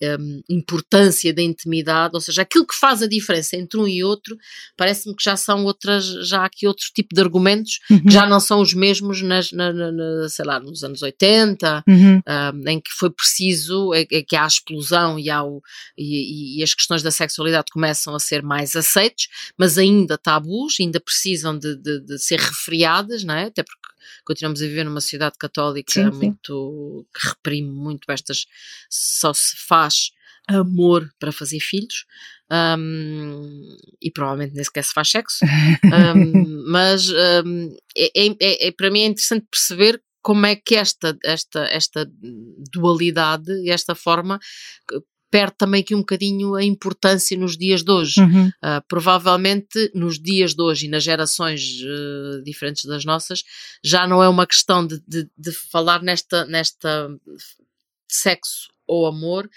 um, 0.03 0.43
importância 0.49 1.33
da 1.33 1.43
intimidade, 1.43 2.15
ou 2.15 2.21
seja, 2.21 2.43
aquilo 2.43 2.67
que 2.67 2.75
faz 2.75 3.03
a 3.03 3.09
diferença 3.09 3.57
entre 3.57 3.79
um 3.79 3.87
e 3.87 4.03
outro, 4.05 4.37
parece-me 4.77 5.15
que 5.15 5.23
já 5.23 5.37
são 5.37 5.65
outras, 5.65 6.05
já 6.27 6.43
há 6.43 6.45
aqui 6.45 6.67
outro 6.67 6.87
tipo 6.95 7.15
de 7.15 7.21
argumentos 7.21 7.81
uhum. 7.91 8.05
que 8.05 8.11
já 8.11 8.27
não 8.27 8.41
são 8.41 8.61
os 8.61 8.75
mesmos 8.75 9.23
nas, 9.23 9.53
na, 9.53 9.73
na, 9.73 9.93
na, 9.93 10.29
sei 10.29 10.45
lá, 10.45 10.61
nos 10.61 10.85
anos 10.85 11.03
80, 11.03 11.85
uhum. 11.87 12.23
um, 12.27 12.69
em 12.69 12.81
que 12.81 12.91
foi 12.93 13.11
preciso, 13.11 13.93
é, 13.95 14.07
é 14.11 14.23
que 14.23 14.37
há 14.37 14.45
a 14.45 14.49
explosão 14.49 15.19
e, 15.19 15.31
há 15.31 15.43
o, 15.43 15.61
e, 15.97 16.59
e, 16.59 16.63
as 16.63 16.75
questões 16.75 17.03
da 17.03 17.11
sexualidade 17.11 17.73
começam 17.73 18.15
a 18.15 18.21
ser 18.21 18.43
mais 18.43 18.77
aceites, 18.77 19.29
mas 19.57 19.79
ainda 19.79 20.19
tabus, 20.19 20.77
ainda 20.81 21.01
precisam 21.01 21.59
de, 21.59 21.77
de, 21.77 22.01
de 22.01 22.19
ser 22.19 22.39
refriadas, 22.39 23.25
não 23.25 23.35
é? 23.35 23.45
Até 23.45 23.63
porque 23.63 23.89
continuamos 24.25 24.61
a 24.61 24.67
viver 24.67 24.85
numa 24.85 25.01
sociedade 25.01 25.37
católica 25.39 25.93
sim, 25.93 26.05
muito 26.05 27.07
sim. 27.07 27.11
que 27.15 27.29
reprime 27.29 27.71
muito 27.71 28.11
estas 28.11 28.47
só 28.91 29.33
se 29.33 29.57
faz 29.57 29.88
amor 30.49 31.09
para 31.19 31.33
fazer 31.33 31.61
filhos 31.61 32.05
um, 32.51 33.77
e 34.01 34.11
provavelmente 34.11 34.55
nem 34.55 34.65
sequer 34.65 34.83
se 34.83 34.93
faz 34.93 35.11
sexo 35.11 35.45
um, 35.85 36.65
mas 36.67 37.11
um, 37.11 37.77
é, 37.97 38.27
é, 38.27 38.37
é, 38.41 38.69
é, 38.69 38.73
para 38.73 38.91
mim 38.91 39.01
é 39.01 39.07
interessante 39.07 39.47
perceber 39.51 40.03
como 40.23 40.47
é 40.47 40.57
que 40.57 40.75
esta, 40.75 41.17
esta, 41.25 41.65
esta 41.65 42.11
dualidade 42.73 43.53
e 43.63 43.71
esta 43.71 43.95
forma 43.95 44.39
perde 45.31 45.57
também 45.59 45.83
aqui 45.83 45.95
um 45.95 46.01
bocadinho 46.01 46.55
a 46.55 46.65
importância 46.65 47.37
nos 47.37 47.57
dias 47.57 47.83
de 47.83 47.91
hoje. 47.91 48.21
Uhum. 48.21 48.49
Uh, 48.49 48.83
provavelmente 48.89 49.91
nos 49.95 50.19
dias 50.19 50.55
de 50.55 50.63
hoje 50.63 50.87
e 50.87 50.89
nas 50.89 51.05
gerações 51.05 51.63
uh, 51.83 52.43
diferentes 52.43 52.85
das 52.85 53.05
nossas, 53.05 53.43
já 53.85 54.07
não 54.07 54.23
é 54.23 54.29
uma 54.29 54.47
questão 54.47 54.87
de, 54.87 55.01
de, 55.07 55.29
de 55.37 55.53
falar 55.71 56.03
nesta, 56.03 56.47
nesta 56.47 57.09
sexo 58.11 58.69
ou 58.89 59.07
amor, 59.07 59.49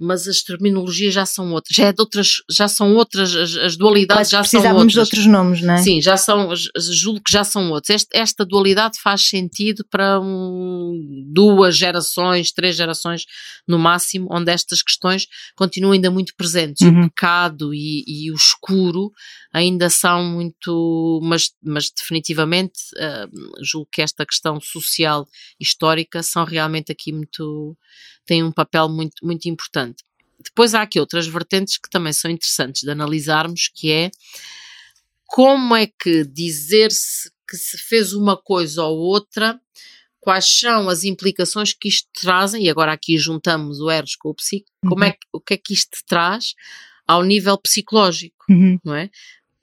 mas 0.00 0.26
as 0.26 0.42
terminologias 0.42 1.12
já 1.12 1.26
são 1.26 1.52
outras, 1.52 1.76
já, 1.76 1.88
é 1.88 1.92
de 1.92 2.00
outras, 2.00 2.36
já 2.50 2.66
são 2.68 2.94
outras, 2.94 3.36
as, 3.36 3.54
as 3.56 3.76
dualidades 3.76 4.30
já 4.30 4.42
são 4.42 4.60
outras. 4.72 4.92
de 4.92 4.98
outros 4.98 5.26
nomes, 5.26 5.60
não 5.60 5.74
é? 5.74 5.76
Sim, 5.82 6.00
já 6.00 6.16
são, 6.16 6.48
julgo 6.90 7.20
que 7.22 7.30
já 7.30 7.44
são 7.44 7.70
outros. 7.70 7.94
Este, 7.94 8.08
esta 8.14 8.46
dualidade 8.46 8.98
faz 8.98 9.28
sentido 9.28 9.84
para 9.90 10.18
um, 10.18 11.24
duas 11.30 11.76
gerações, 11.76 12.50
três 12.50 12.76
gerações 12.76 13.26
no 13.68 13.78
máximo, 13.78 14.26
onde 14.30 14.50
estas 14.50 14.82
questões 14.82 15.26
continuam 15.54 15.92
ainda 15.92 16.10
muito 16.10 16.34
presentes. 16.34 16.80
Uhum. 16.80 17.02
O 17.02 17.10
pecado 17.10 17.74
e, 17.74 18.02
e, 18.06 18.32
o 18.32 18.34
escuro 18.34 19.12
ainda 19.52 19.90
são 19.90 20.24
muito, 20.24 21.20
mas, 21.22 21.50
mas 21.62 21.90
definitivamente 21.90 22.78
uh, 22.96 23.62
julgo 23.62 23.88
que 23.92 24.00
esta 24.00 24.24
questão 24.24 24.58
social 24.60 25.28
histórica 25.60 26.22
são 26.22 26.44
realmente 26.44 26.90
aqui 26.90 27.12
muito 27.12 27.76
têm 28.30 28.44
um 28.44 28.52
papel 28.52 28.88
muito, 28.88 29.26
muito 29.26 29.48
importante. 29.48 29.89
Depois 30.42 30.74
há 30.74 30.82
aqui 30.82 30.98
outras 30.98 31.26
vertentes 31.26 31.76
que 31.76 31.90
também 31.90 32.12
são 32.12 32.30
interessantes 32.30 32.82
de 32.82 32.90
analisarmos, 32.90 33.70
que 33.74 33.90
é 33.90 34.10
como 35.26 35.76
é 35.76 35.86
que 35.86 36.24
dizer-se 36.24 37.30
que 37.48 37.56
se 37.56 37.76
fez 37.78 38.12
uma 38.12 38.36
coisa 38.36 38.84
ou 38.84 38.98
outra, 38.98 39.60
quais 40.20 40.58
são 40.58 40.88
as 40.88 41.04
implicações 41.04 41.72
que 41.72 41.88
isto 41.88 42.08
trazem, 42.12 42.64
e 42.64 42.70
agora 42.70 42.92
aqui 42.92 43.16
juntamos 43.18 43.80
o 43.80 43.90
ERS 43.90 44.16
com 44.16 44.30
o 44.30 44.34
psico, 44.34 44.70
uhum. 44.84 44.90
como 44.90 45.04
é 45.04 45.12
que, 45.12 45.26
o 45.32 45.40
que 45.40 45.54
é 45.54 45.56
que 45.56 45.72
isto 45.72 45.98
traz 46.06 46.54
ao 47.06 47.22
nível 47.22 47.58
psicológico, 47.58 48.44
uhum. 48.48 48.78
não 48.84 48.94
é? 48.94 49.10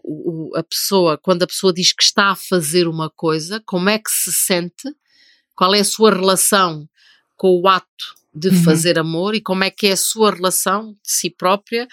O, 0.04 0.52
a 0.56 0.64
pessoa, 0.64 1.18
quando 1.18 1.44
a 1.44 1.48
pessoa 1.48 1.74
diz 1.74 1.94
que 1.94 2.04
está 2.04 2.32
a 2.32 2.36
fazer 2.36 2.88
uma 2.88 3.10
coisa, 3.10 3.62
como 3.66 3.90
é 3.90 4.00
que 4.00 4.10
se 4.10 4.32
sente, 4.32 4.94
qual 5.56 5.74
é 5.76 5.80
a 5.80 5.86
sua 5.86 6.12
relação 6.12 6.88
com 7.36 7.62
o 7.62 7.68
ato 7.68 8.17
de 8.38 8.50
uhum. 8.50 8.64
fazer 8.64 9.00
amor 9.00 9.36
e 9.36 9.42
como 9.42 9.64
é 9.64 9.70
que 9.70 9.88
é 9.88 9.92
a 9.94 9.98
sua 9.98 10.32
relação 10.32 10.92
de 10.94 11.12
si 11.12 11.30
própria 11.30 11.88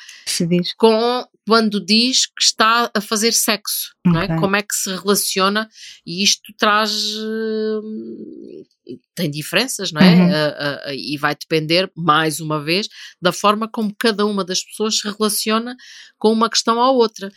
com 0.76 1.24
quando 1.46 1.84
diz 1.84 2.26
que 2.26 2.42
está 2.42 2.90
a 2.94 3.00
fazer 3.02 3.32
sexo, 3.32 3.94
okay. 4.06 4.12
não 4.12 4.22
é? 4.22 4.40
Como 4.40 4.56
é 4.56 4.62
que 4.62 4.74
se 4.74 4.90
relaciona 4.90 5.68
e 6.06 6.24
isto 6.24 6.52
traz 6.56 6.90
hum, 7.18 8.64
tem 9.14 9.30
diferenças, 9.30 9.92
não 9.92 10.00
é? 10.00 10.14
Uhum. 10.14 10.28
Uh, 10.28 10.90
uh, 10.90 10.94
e 10.94 11.16
vai 11.18 11.34
depender 11.34 11.90
mais 11.94 12.40
uma 12.40 12.62
vez 12.62 12.88
da 13.20 13.32
forma 13.32 13.68
como 13.68 13.94
cada 13.98 14.24
uma 14.26 14.44
das 14.44 14.62
pessoas 14.62 14.98
se 14.98 15.08
relaciona 15.08 15.76
com 16.18 16.32
uma 16.32 16.50
questão 16.50 16.80
à 16.80 16.90
outra. 16.90 17.30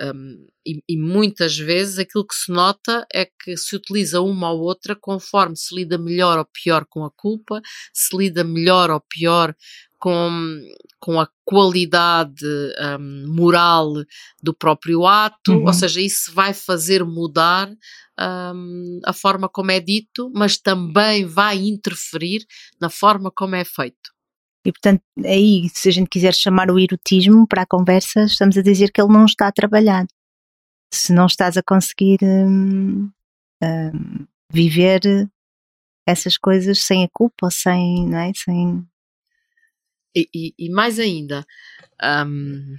Um, 0.00 0.46
e, 0.66 0.82
e, 0.88 0.96
muitas 0.96 1.56
vezes 1.56 2.00
aquilo 2.00 2.26
que 2.26 2.34
se 2.34 2.50
nota 2.50 3.06
é 3.14 3.26
que 3.26 3.56
se 3.56 3.76
utiliza 3.76 4.20
uma 4.20 4.50
ou 4.50 4.62
outra 4.62 4.96
conforme 4.96 5.56
se 5.56 5.72
lida 5.72 5.96
melhor 5.96 6.36
ou 6.36 6.44
pior 6.44 6.84
com 6.84 7.04
a 7.04 7.10
culpa, 7.10 7.62
se 7.92 8.16
lida 8.16 8.42
melhor 8.42 8.90
ou 8.90 9.00
pior 9.00 9.54
com, 10.04 10.60
com 10.98 11.20
a 11.20 11.28
qualidade 11.44 12.44
um, 12.44 13.32
moral 13.32 13.92
do 14.42 14.52
próprio 14.52 15.06
ato, 15.06 15.52
uhum. 15.52 15.66
ou 15.66 15.72
seja, 15.72 16.00
isso 16.00 16.32
vai 16.34 16.52
fazer 16.52 17.04
mudar 17.04 17.70
um, 18.20 19.00
a 19.04 19.12
forma 19.12 19.48
como 19.48 19.70
é 19.70 19.80
dito, 19.80 20.30
mas 20.34 20.58
também 20.58 21.24
vai 21.24 21.56
interferir 21.58 22.44
na 22.80 22.90
forma 22.90 23.30
como 23.30 23.54
é 23.54 23.64
feito. 23.64 24.13
E 24.64 24.72
portanto, 24.72 25.02
aí, 25.24 25.68
se 25.74 25.88
a 25.88 25.92
gente 25.92 26.08
quiser 26.08 26.34
chamar 26.34 26.70
o 26.70 26.78
erotismo 26.78 27.46
para 27.46 27.62
a 27.62 27.66
conversa, 27.66 28.24
estamos 28.24 28.56
a 28.56 28.62
dizer 28.62 28.90
que 28.90 29.00
ele 29.00 29.12
não 29.12 29.26
está 29.26 29.52
trabalhado. 29.52 30.08
Se 30.92 31.12
não 31.12 31.26
estás 31.26 31.56
a 31.56 31.62
conseguir 31.62 32.18
hum, 32.22 33.10
hum, 33.62 34.26
viver 34.50 35.28
essas 36.06 36.38
coisas 36.38 36.80
sem 36.80 37.04
a 37.04 37.08
culpa, 37.12 37.50
sem, 37.50 38.08
não 38.08 38.18
é? 38.18 38.32
Sem... 38.34 38.86
E, 40.16 40.28
e, 40.34 40.54
e 40.58 40.70
mais 40.70 40.98
ainda, 40.98 41.44
um, 42.02 42.76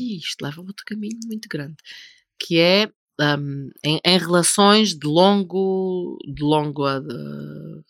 isto 0.00 0.42
leva 0.42 0.60
a 0.60 0.64
outro 0.64 0.84
caminho 0.86 1.18
muito 1.26 1.48
grande, 1.48 1.76
que 2.38 2.58
é 2.58 2.90
um, 3.20 3.70
em, 3.84 4.00
em, 4.04 4.18
relações 4.18 4.90
de 4.90 5.06
longo 5.06 6.18
de 6.26 6.42
longo, 6.42 6.84
de, 7.00 7.14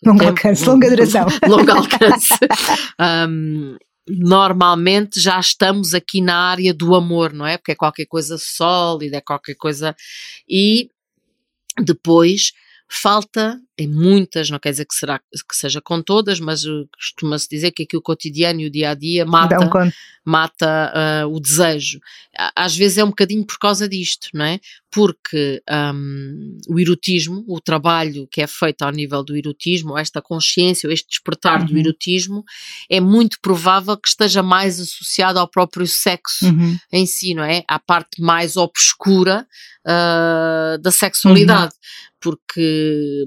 longo 0.05 0.19
tempo, 0.19 0.29
alcance, 0.29 0.65
longa 0.67 0.91
duração. 0.91 1.27
longo 1.49 1.71
alcance. 1.71 2.39
um, 3.29 3.77
normalmente 4.09 5.21
já 5.21 5.39
estamos 5.41 5.95
aqui 5.95 6.21
na 6.21 6.37
área 6.37 6.73
do 6.73 6.95
amor, 6.95 7.33
não 7.33 7.47
é? 7.47 7.59
Porque 7.59 7.73
é 7.73 7.77
qualquer 7.77 8.07
coisa 8.07 8.39
sólida, 8.39 9.17
é 9.17 9.21
qualquer 9.21 9.55
coisa. 9.55 9.95
E 10.49 10.91
depois 11.83 12.53
falta 12.89 13.61
em 13.79 13.89
muitas, 13.89 14.49
não 14.49 14.59
quer 14.59 14.71
dizer 14.71 14.87
que, 14.87 14.95
será, 14.95 15.19
que 15.19 15.55
seja 15.55 15.83
com 15.83 16.01
todas, 16.01 16.41
mas 16.41 16.65
uh, 16.65 16.89
costuma-se 16.97 17.47
dizer 17.49 17.73
que 17.73 17.83
aqui 17.83 17.97
o 17.97 18.01
cotidiano 18.01 18.61
e 18.61 18.67
o 18.67 18.71
dia 18.71 18.91
a 18.91 18.95
dia 18.95 19.27
mata, 19.27 19.59
mata 20.25 21.27
uh, 21.27 21.35
o 21.35 21.39
desejo. 21.39 22.01
Às 22.55 22.75
vezes 22.75 22.97
é 22.97 23.05
um 23.05 23.09
bocadinho 23.09 23.45
por 23.45 23.59
causa 23.59 23.87
disto, 23.87 24.29
não 24.33 24.47
é? 24.47 24.61
Porque 24.91 25.63
um, 25.95 26.59
o 26.71 26.81
erotismo, 26.81 27.45
o 27.47 27.61
trabalho 27.61 28.27
que 28.31 28.41
é 28.41 28.47
feito 28.47 28.81
ao 28.81 28.91
nível 28.91 29.23
do 29.23 29.37
erotismo, 29.37 29.99
esta 29.99 30.23
consciência, 30.23 30.91
este 30.91 31.09
despertar 31.11 31.61
uhum. 31.61 31.67
do 31.67 31.79
erotismo, 31.79 32.45
é 32.89 32.99
muito 32.99 33.39
provável 33.43 33.97
que 33.99 34.09
esteja 34.09 34.43
mais 34.43 34.81
associado 34.81 35.39
ao 35.39 35.49
próprio 35.49 35.87
sexo 35.87 36.47
uhum. 36.47 36.79
em 36.91 37.05
si, 37.05 37.35
não 37.35 37.45
é? 37.45 37.63
À 37.69 37.79
parte 37.79 38.23
mais 38.23 38.57
obscura 38.57 39.47
uh, 39.87 40.79
da 40.81 40.91
sexualidade. 40.91 41.75
Uhum 41.75 42.06
porque, 42.21 43.25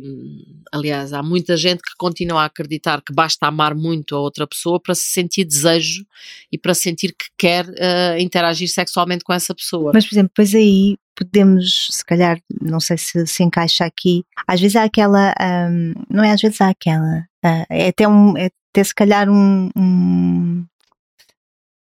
aliás, 0.72 1.14
há 1.14 1.22
muita 1.22 1.56
gente 1.56 1.82
que 1.82 1.94
continua 1.98 2.42
a 2.42 2.46
acreditar 2.46 3.02
que 3.02 3.14
basta 3.14 3.48
amar 3.48 3.76
muito 3.76 4.16
a 4.16 4.20
outra 4.20 4.48
pessoa 4.48 4.80
para 4.80 4.96
se 4.96 5.12
sentir 5.12 5.46
desejo 5.46 6.06
e 6.52 6.58
para 6.58 6.74
sentir 6.74 7.14
que 7.14 7.26
quer 7.38 7.68
uh, 7.68 8.20
interagir 8.20 8.68
sexualmente 8.68 9.24
com 9.24 9.34
essa 9.34 9.54
pessoa. 9.54 9.92
Mas, 9.94 10.06
por 10.06 10.14
exemplo, 10.14 10.30
depois 10.30 10.56
aí 10.56 10.98
podemos, 11.16 11.88
se 11.92 12.04
calhar, 12.04 12.42
não 12.62 12.80
sei 12.80 12.98
se 12.98 13.28
se 13.28 13.44
encaixa 13.44 13.86
aqui, 13.86 14.24
às 14.48 14.60
vezes 14.60 14.76
há 14.76 14.84
aquela, 14.84 15.34
um, 15.70 15.94
não 16.10 16.24
é 16.24 16.32
às 16.32 16.42
vezes 16.42 16.60
há 16.62 16.70
aquela, 16.70 17.28
uh, 17.46 17.66
é 17.70 17.90
até 17.90 18.08
um, 18.08 18.38
é 18.38 18.50
até 18.72 18.84
se 18.84 18.96
calhar 18.96 19.30
um, 19.30 19.70
um 19.76 20.66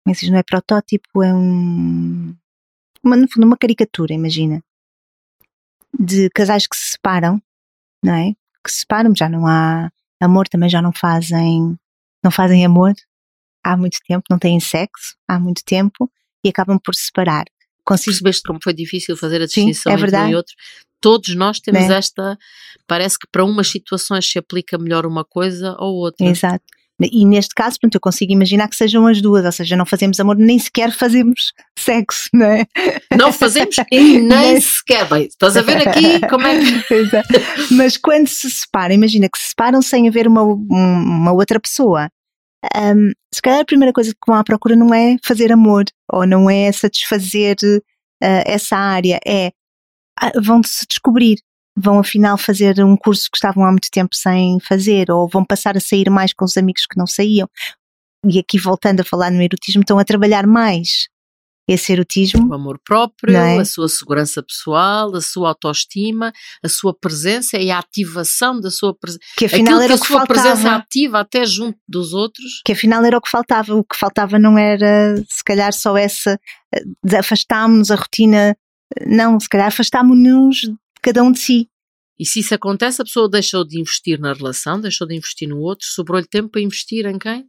é 0.06 0.30
não 0.30 0.38
é 0.38 0.42
protótipo, 0.42 1.22
é 1.22 1.32
um, 1.32 2.34
uma, 3.02 3.16
no 3.16 3.28
fundo, 3.28 3.46
uma 3.46 3.56
caricatura, 3.56 4.12
imagina 4.12 4.62
de 5.98 6.30
casais 6.30 6.66
que 6.66 6.76
se 6.76 6.92
separam, 6.92 7.40
não 8.04 8.14
é? 8.14 8.32
Que 8.64 8.70
se 8.70 8.80
separam, 8.80 9.12
já 9.16 9.28
não 9.28 9.46
há 9.46 9.90
amor, 10.20 10.48
também 10.48 10.68
já 10.68 10.80
não 10.80 10.92
fazem, 10.92 11.76
não 12.22 12.30
fazem 12.30 12.64
amor 12.64 12.94
há 13.64 13.76
muito 13.76 13.98
tempo, 14.06 14.24
não 14.30 14.38
têm 14.38 14.58
sexo 14.60 15.16
há 15.28 15.38
muito 15.38 15.62
tempo 15.64 16.10
e 16.44 16.48
acabam 16.48 16.78
por 16.78 16.94
se 16.94 17.06
separar. 17.06 17.44
Consigo... 17.84 18.10
Percebeste 18.10 18.42
como 18.44 18.60
foi 18.62 18.72
difícil 18.72 19.16
fazer 19.16 19.42
a 19.42 19.46
distinção 19.46 19.92
Sim, 19.92 20.02
é 20.02 20.06
entre 20.06 20.16
um 20.16 20.28
e 20.28 20.34
outro? 20.34 20.54
Todos 21.00 21.34
nós 21.34 21.58
temos 21.58 21.82
é. 21.82 21.94
esta. 21.94 22.38
Parece 22.86 23.18
que 23.18 23.26
para 23.30 23.44
umas 23.44 23.68
situações 23.68 24.30
se 24.30 24.38
aplica 24.38 24.78
melhor 24.78 25.04
uma 25.04 25.24
coisa 25.24 25.74
ou 25.78 25.96
outra. 25.96 26.24
Exato. 26.26 26.64
E 27.10 27.24
neste 27.24 27.54
caso, 27.54 27.78
pronto, 27.80 27.94
eu 27.94 28.00
consigo 28.00 28.32
imaginar 28.32 28.68
que 28.68 28.76
sejam 28.76 29.06
as 29.06 29.20
duas, 29.20 29.44
ou 29.44 29.52
seja, 29.52 29.76
não 29.76 29.86
fazemos 29.86 30.20
amor, 30.20 30.36
nem 30.36 30.58
sequer 30.58 30.92
fazemos 30.92 31.52
sexo, 31.78 32.28
não 32.32 32.46
é? 32.46 32.66
Não 33.16 33.32
fazemos 33.32 33.76
e 33.90 34.20
nem 34.20 34.60
sequer. 34.60 35.08
Bem, 35.08 35.26
estás 35.26 35.56
a 35.56 35.62
ver 35.62 35.88
aqui 35.88 36.20
como 36.28 36.46
é 36.46 36.58
que. 36.58 36.94
Mas 37.74 37.96
quando 37.96 38.28
se 38.28 38.50
separam, 38.50 38.94
imagina 38.94 39.28
que 39.28 39.38
se 39.38 39.48
separam 39.48 39.80
sem 39.82 40.08
haver 40.08 40.26
uma, 40.26 40.42
uma 40.42 41.32
outra 41.32 41.58
pessoa. 41.58 42.08
Um, 42.76 43.10
se 43.34 43.42
calhar 43.42 43.60
a 43.60 43.64
primeira 43.64 43.92
coisa 43.92 44.12
que 44.12 44.18
vão 44.26 44.36
à 44.36 44.44
procura 44.44 44.76
não 44.76 44.94
é 44.94 45.16
fazer 45.24 45.50
amor, 45.50 45.84
ou 46.12 46.26
não 46.26 46.48
é 46.48 46.70
satisfazer 46.70 47.56
uh, 47.64 48.42
essa 48.46 48.76
área, 48.76 49.18
é 49.26 49.50
ah, 50.20 50.30
vão 50.40 50.62
se 50.62 50.86
descobrir, 50.88 51.38
vão 51.76 51.98
afinal 51.98 52.36
fazer 52.36 52.84
um 52.84 52.96
curso 52.96 53.30
que 53.30 53.36
estavam 53.36 53.64
há 53.64 53.70
muito 53.70 53.90
tempo 53.90 54.14
sem 54.14 54.58
fazer, 54.60 55.10
ou 55.10 55.28
vão 55.28 55.44
passar 55.44 55.76
a 55.76 55.80
sair 55.80 56.10
mais 56.10 56.32
com 56.32 56.44
os 56.44 56.56
amigos 56.56 56.86
que 56.86 56.98
não 56.98 57.06
saíam. 57.06 57.48
E 58.26 58.38
aqui 58.38 58.58
voltando 58.58 59.00
a 59.00 59.04
falar 59.04 59.30
no 59.30 59.42
erotismo, 59.42 59.80
estão 59.80 59.98
a 59.98 60.04
trabalhar 60.04 60.46
mais 60.46 61.08
esse 61.68 61.92
erotismo. 61.92 62.48
O 62.48 62.54
amor 62.54 62.78
próprio, 62.84 63.36
é? 63.36 63.58
a 63.58 63.64
sua 63.64 63.88
segurança 63.88 64.42
pessoal, 64.42 65.14
a 65.14 65.20
sua 65.20 65.50
autoestima, 65.50 66.32
a 66.62 66.68
sua 66.68 66.94
presença 66.94 67.56
e 67.56 67.70
a 67.70 67.78
ativação 67.78 68.60
da 68.60 68.70
sua 68.70 68.94
presença. 68.94 69.24
Que 69.36 69.46
afinal 69.46 69.78
Aquilo 69.78 69.82
era 69.82 69.94
que 69.94 69.94
o 69.94 69.98
que 69.98 70.04
a 70.04 70.06
sua 70.06 70.26
faltava. 70.26 70.40
presença 70.42 70.76
ativa 70.76 71.20
até 71.20 71.44
junto 71.46 71.78
dos 71.88 72.12
outros. 72.12 72.62
Que 72.64 72.72
afinal 72.72 73.04
era 73.04 73.16
o 73.16 73.20
que 73.20 73.30
faltava. 73.30 73.74
O 73.74 73.84
que 73.84 73.96
faltava 73.96 74.38
não 74.38 74.58
era, 74.58 75.16
se 75.28 75.42
calhar, 75.44 75.72
só 75.72 75.96
essa. 75.96 76.38
Eh, 76.74 77.16
afastámos-nos 77.18 77.90
a 77.90 77.96
rotina. 77.96 78.56
Não, 79.06 79.38
se 79.40 79.48
calhar 79.48 79.68
afastámos-nos 79.68 80.68
cada 81.02 81.22
um 81.22 81.32
de 81.32 81.40
si. 81.40 81.68
E 82.18 82.24
se 82.24 82.40
isso 82.40 82.54
acontece, 82.54 83.02
a 83.02 83.04
pessoa 83.04 83.28
deixou 83.28 83.64
de 83.64 83.80
investir 83.80 84.20
na 84.20 84.32
relação, 84.32 84.80
deixou 84.80 85.06
de 85.06 85.16
investir 85.16 85.48
no 85.48 85.58
outro, 85.58 85.86
sobrou-lhe 85.86 86.26
tempo 86.26 86.50
para 86.50 86.60
investir 86.60 87.04
em 87.06 87.18
quem? 87.18 87.48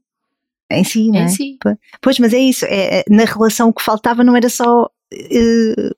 Em 0.72 0.84
si, 0.84 1.10
não 1.10 1.20
é? 1.20 1.24
Em 1.26 1.30
si. 1.30 1.58
Pois, 2.02 2.18
mas 2.18 2.34
é 2.34 2.40
isso. 2.40 2.66
É, 2.66 3.00
é, 3.00 3.04
na 3.10 3.26
relação 3.26 3.70
o 3.70 3.74
que 3.74 3.84
faltava 3.84 4.24
não 4.24 4.36
era 4.36 4.50
só 4.50 4.90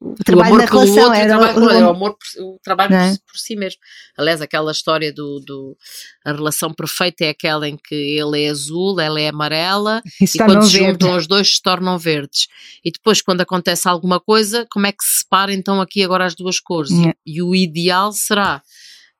o 0.01 0.15
trabalho 0.23 0.55
o 0.55 0.57
na 0.57 0.65
relação 0.65 1.03
outro, 1.03 1.13
era 1.13 1.37
o, 1.37 1.65
o, 1.65 1.69
é 1.69 1.85
o 1.85 1.89
amor 1.89 2.17
por, 2.17 2.43
o 2.43 2.59
trabalho 2.63 2.93
é? 2.93 3.09
por, 3.11 3.19
por, 3.31 3.37
si 3.37 3.55
mesmo. 3.55 3.79
Aliás, 4.17 4.41
aquela 4.41 4.71
história 4.71 5.13
do, 5.13 5.39
do, 5.39 5.77
a 6.25 6.31
relação 6.31 6.73
perfeita 6.73 7.25
é 7.25 7.29
aquela 7.29 7.67
em 7.67 7.77
que 7.77 7.95
ele 7.95 8.43
é 8.43 8.49
azul, 8.49 8.99
ela 8.99 9.19
é 9.19 9.29
amarela 9.29 10.01
e, 10.21 10.25
e 10.25 10.37
quando 10.37 10.63
se 10.63 10.77
juntam 10.77 11.09
verde. 11.09 11.17
os 11.17 11.27
dois 11.27 11.55
se 11.55 11.61
tornam 11.61 11.97
verdes. 11.97 12.47
E 12.83 12.91
depois, 12.91 13.21
quando 13.21 13.41
acontece 13.41 13.87
alguma 13.87 14.19
coisa, 14.19 14.65
como 14.71 14.87
é 14.87 14.91
que 14.91 15.03
se 15.03 15.19
separa 15.19 15.53
então 15.53 15.81
aqui 15.81 16.03
agora 16.03 16.25
as 16.25 16.35
duas 16.35 16.59
cores? 16.59 16.91
É. 16.91 17.13
E 17.25 17.41
o 17.41 17.55
ideal 17.55 18.11
será 18.11 18.61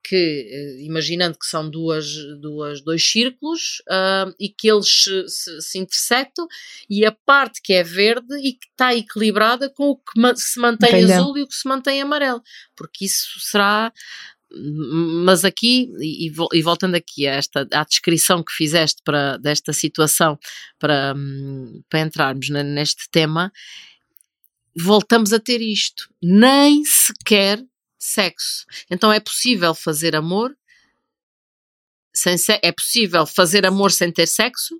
que, 0.07 0.15
eh, 0.15 0.83
imaginando 0.83 1.37
que 1.37 1.47
são 1.47 1.67
duas, 1.67 2.05
duas, 2.39 2.81
dois 2.81 3.03
círculos 3.03 3.81
uh, 3.89 4.31
e 4.39 4.49
que 4.49 4.69
eles 4.69 4.87
se, 4.87 5.27
se, 5.27 5.61
se, 5.61 5.79
intersectam 5.79 6.47
e 6.87 7.05
a 7.05 7.11
parte 7.11 7.59
que 7.61 7.73
é 7.73 7.83
verde 7.83 8.35
e 8.37 8.53
que 8.53 8.67
está 8.71 8.93
equilibrada 8.93 9.67
com 9.69 9.89
o 9.89 9.97
que 9.97 10.13
se 10.35 10.59
mantém 10.59 10.89
Entendeu. 10.89 11.15
azul 11.15 11.37
e 11.37 11.41
o 11.41 11.47
que 11.47 11.55
se 11.55 11.67
mantém 11.67 12.01
amarelo, 12.01 12.41
porque 12.75 13.05
isso 13.05 13.39
será 13.39 13.91
mas 14.57 15.43
aqui, 15.43 15.91
e, 15.99 16.31
e, 16.53 16.61
voltando 16.61 16.95
aqui 16.95 17.27
a 17.27 17.33
esta 17.33 17.67
à 17.73 17.83
descrição 17.83 18.41
que 18.41 18.53
fizeste 18.53 19.01
para, 19.03 19.35
desta 19.37 19.73
situação 19.73 20.39
para, 20.79 21.13
hum, 21.13 21.81
para 21.89 21.99
entrarmos 21.99 22.49
neste 22.49 23.09
tema, 23.09 23.51
voltamos 24.77 25.33
a 25.33 25.39
ter 25.39 25.61
isto. 25.61 26.07
Nem 26.21 26.85
sequer 26.85 27.61
sexo. 28.05 28.65
Então 28.89 29.11
é 29.11 29.19
possível 29.19 29.73
fazer 29.73 30.15
amor 30.15 30.55
sem 32.15 32.37
se 32.37 32.57
é 32.63 32.71
possível 32.71 33.25
fazer 33.25 33.65
amor 33.65 33.91
sem 33.91 34.11
ter 34.11 34.27
sexo? 34.27 34.79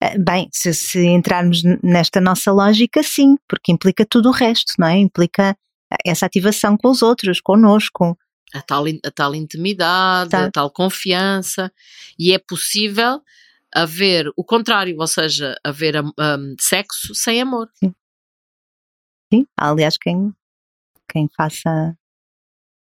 Eh, 0.00 0.18
bem, 0.18 0.48
se, 0.52 0.74
se, 0.74 1.06
entrarmos 1.06 1.62
nesta 1.82 2.20
nossa 2.20 2.52
lógica, 2.52 3.02
sim, 3.02 3.36
porque 3.48 3.72
implica 3.72 4.04
tudo 4.04 4.28
o 4.28 4.32
resto, 4.32 4.74
não 4.78 4.86
é? 4.86 4.98
Implica 4.98 5.56
essa 6.04 6.26
ativação 6.26 6.76
com 6.76 6.90
os 6.90 7.02
outros, 7.02 7.40
connosco. 7.40 8.16
A 8.52 8.60
tal, 8.62 8.84
a 8.86 9.10
tal 9.10 9.34
intimidade, 9.34 10.30
tá. 10.30 10.44
a 10.44 10.50
tal 10.50 10.70
confiança. 10.70 11.72
E 12.18 12.32
é 12.32 12.38
possível 12.38 13.22
haver 13.74 14.30
o 14.36 14.44
contrário, 14.44 14.96
ou 14.98 15.06
seja, 15.06 15.56
haver 15.64 16.00
um, 16.00 16.54
sexo 16.60 17.14
sem 17.14 17.40
amor. 17.40 17.68
Sim. 17.74 17.94
Sim, 19.32 19.46
aliás, 19.56 19.96
quem, 19.98 20.32
quem 21.10 21.28
faça 21.36 21.96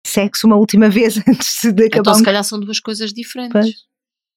sexo 0.09 0.47
uma 0.47 0.55
última 0.55 0.89
vez 0.89 1.17
antes 1.17 1.61
de 1.63 1.85
acabar. 1.85 1.99
Então, 1.99 2.13
se 2.15 2.23
calhar 2.23 2.43
são 2.43 2.59
duas 2.59 2.79
coisas 2.79 3.13
diferentes. 3.13 3.53
Pois. 3.53 3.75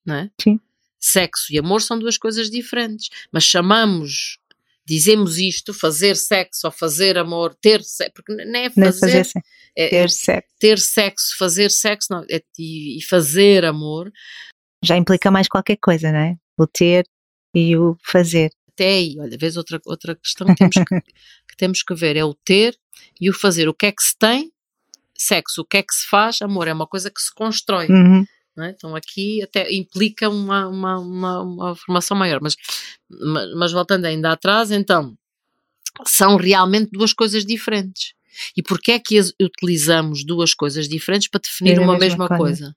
Não 0.05 0.15
é? 0.17 0.31
Sim. 0.41 0.61
Sexo 1.01 1.53
e 1.53 1.59
amor 1.59 1.81
são 1.81 1.99
duas 1.99 2.17
coisas 2.17 2.51
diferentes. 2.51 3.09
Mas 3.33 3.45
chamamos, 3.45 4.39
dizemos 4.87 5.39
isto, 5.39 5.75
fazer 5.75 6.17
sexo 6.17 6.67
ou 6.67 6.71
fazer 6.71 7.19
amor, 7.19 7.55
ter 7.61 7.83
sexo, 7.83 8.13
porque 8.15 8.33
não 8.33 8.61
é 8.61 8.71
fazer. 8.71 8.81
Não 8.81 8.89
é 8.89 8.93
fazer 8.93 9.43
é, 9.77 9.89
ter 9.89 10.11
sexo. 10.11 10.49
Ter 10.61 10.79
sexo, 10.79 11.37
fazer 11.39 11.71
sexo 11.71 12.09
não, 12.11 12.25
é, 12.31 12.43
e, 12.59 12.99
e 12.99 13.03
fazer 13.03 13.65
amor. 13.65 14.13
Já 14.85 14.97
implica 14.97 15.31
mais 15.31 15.49
qualquer 15.49 15.77
coisa, 15.77 16.13
não 16.13 16.19
é? 16.19 16.37
O 16.59 16.67
ter 16.67 17.05
e 17.55 17.77
o 17.77 17.97
fazer 18.03 18.51
até 18.75 18.89
aí, 18.89 19.17
olha, 19.19 19.37
vês 19.39 19.57
outra, 19.57 19.81
outra 19.85 20.17
questão 20.17 20.47
que 20.47 20.55
temos 20.57 20.75
que, 20.75 20.85
que, 21.49 21.57
temos 21.57 21.83
que 21.83 21.95
ver, 21.95 22.17
é 22.17 22.25
o 22.25 22.35
ter 22.35 22.77
e 23.21 23.31
o 23.31 23.33
fazer. 23.33 23.69
O 23.69 23.75
que 23.75 23.87
é 23.87 23.93
que 23.93 24.03
se 24.03 24.17
tem 24.19 24.52
sexo, 25.23 25.63
o 25.63 25.65
que 25.65 25.79
é 25.79 25.83
que 25.83 25.95
se 25.95 26.09
faz? 26.09 26.41
Amor 26.43 26.69
é 26.69 26.73
uma 26.73 26.87
coisa 26.87 27.11
que 27.11 27.21
se 27.21 27.33
constrói. 27.35 27.89
Uhum. 27.89 28.25
É? 28.59 28.71
Então 28.71 28.95
aqui 28.95 29.43
até 29.43 29.73
implica 29.73 30.29
uma, 30.29 30.69
uma, 30.69 30.99
uma, 30.99 31.43
uma, 31.43 31.75
formação 31.75 32.17
maior. 32.17 32.39
Mas, 32.43 32.55
mas, 33.09 33.55
mas 33.55 33.73
voltando 33.73 34.05
ainda 34.05 34.31
atrás, 34.31 34.71
então 34.71 35.17
são 36.07 36.37
realmente 36.37 36.91
duas 36.93 37.13
coisas 37.13 37.47
diferentes. 37.47 38.13
E 38.57 38.63
porquê 38.63 38.93
é 38.93 38.99
que 38.99 39.19
utilizamos 39.41 40.25
duas 40.25 40.55
coisas 40.55 40.89
diferentes 40.89 41.29
para 41.29 41.41
definir 41.41 41.77
é 41.77 41.81
uma 41.81 41.99
mesma, 41.99 42.25
mesma 42.25 42.29
coisa? 42.29 42.39
coisa? 42.39 42.77